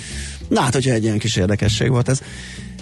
Na 0.47 0.61
hát, 0.61 0.73
hogyha 0.73 0.91
egy 0.91 1.03
ilyen 1.03 1.19
kis 1.19 1.35
érdekesség 1.35 1.89
volt 1.89 2.09
ez. 2.09 2.21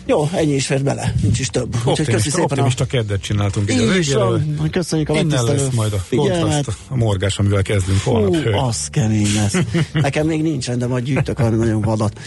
Jó, 0.09 0.29
ennyi 0.33 0.53
is 0.53 0.65
fért 0.65 0.83
bele, 0.83 1.13
nincs 1.21 1.39
is 1.39 1.47
több. 1.47 1.75
Optimista, 1.85 2.19
szépen 2.19 2.41
optimista 2.41 2.83
a... 2.83 2.87
keddet 2.87 3.21
csináltunk. 3.21 3.71
Így 3.71 3.95
is 3.97 4.13
van, 4.13 4.69
köszönjük 4.71 5.09
a 5.09 5.13
Innen 5.13 5.43
lesz 5.43 5.69
majd 5.73 5.93
a 5.93 5.97
figyelmet. 5.97 6.67
a 6.87 6.95
morgás, 6.95 7.39
amivel 7.39 7.61
kezdünk 7.61 8.01
holnap. 8.01 8.43
Hú, 8.43 8.57
az 8.57 8.87
kemény 8.87 9.33
lesz. 9.35 9.57
Nekem 9.93 10.27
még 10.27 10.41
nincsen, 10.41 10.79
de 10.79 10.87
majd 10.87 11.03
gyűjtök 11.03 11.37
valami 11.37 11.57
nagyon 11.57 11.81
vadat. 11.81 12.19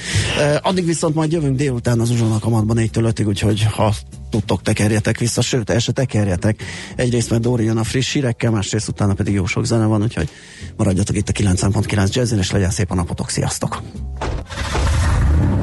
Addig 0.61 0.85
viszont 0.85 1.15
majd 1.15 1.33
jövünk 1.33 1.57
délután 1.57 2.01
az 2.01 2.11
uzsónak 2.11 2.45
amatban 2.45 2.77
4-től 2.81 3.05
5 3.05 3.21
úgyhogy 3.21 3.63
ha 3.63 3.95
tudtok, 4.31 4.63
tekerjetek 4.63 5.19
vissza, 5.19 5.41
sőt, 5.41 5.71
el 5.71 5.79
se 5.79 5.93
tekerjetek. 5.93 6.63
Egyrészt 6.97 7.31
mert 7.31 7.43
Dóri 7.43 7.65
jön 7.65 7.77
a 7.77 7.85
friss 7.85 8.13
hírekkel, 8.13 8.51
másrészt 8.51 8.89
utána 8.89 9.15
pedig 9.15 9.35
jó 9.35 9.47
sok 9.47 9.67
zene 9.67 9.85
van, 9.85 10.03
úgyhogy 10.03 10.29
maradjatok 10.77 11.17
itt 11.17 11.29
a 11.29 11.33
9.9 11.33 12.13
jazzin, 12.13 12.39
és 12.39 12.51
legyen 12.51 12.71
szép 12.71 12.91
a 12.91 12.95
napotok. 12.95 13.31
Sziasztok! 13.31 13.83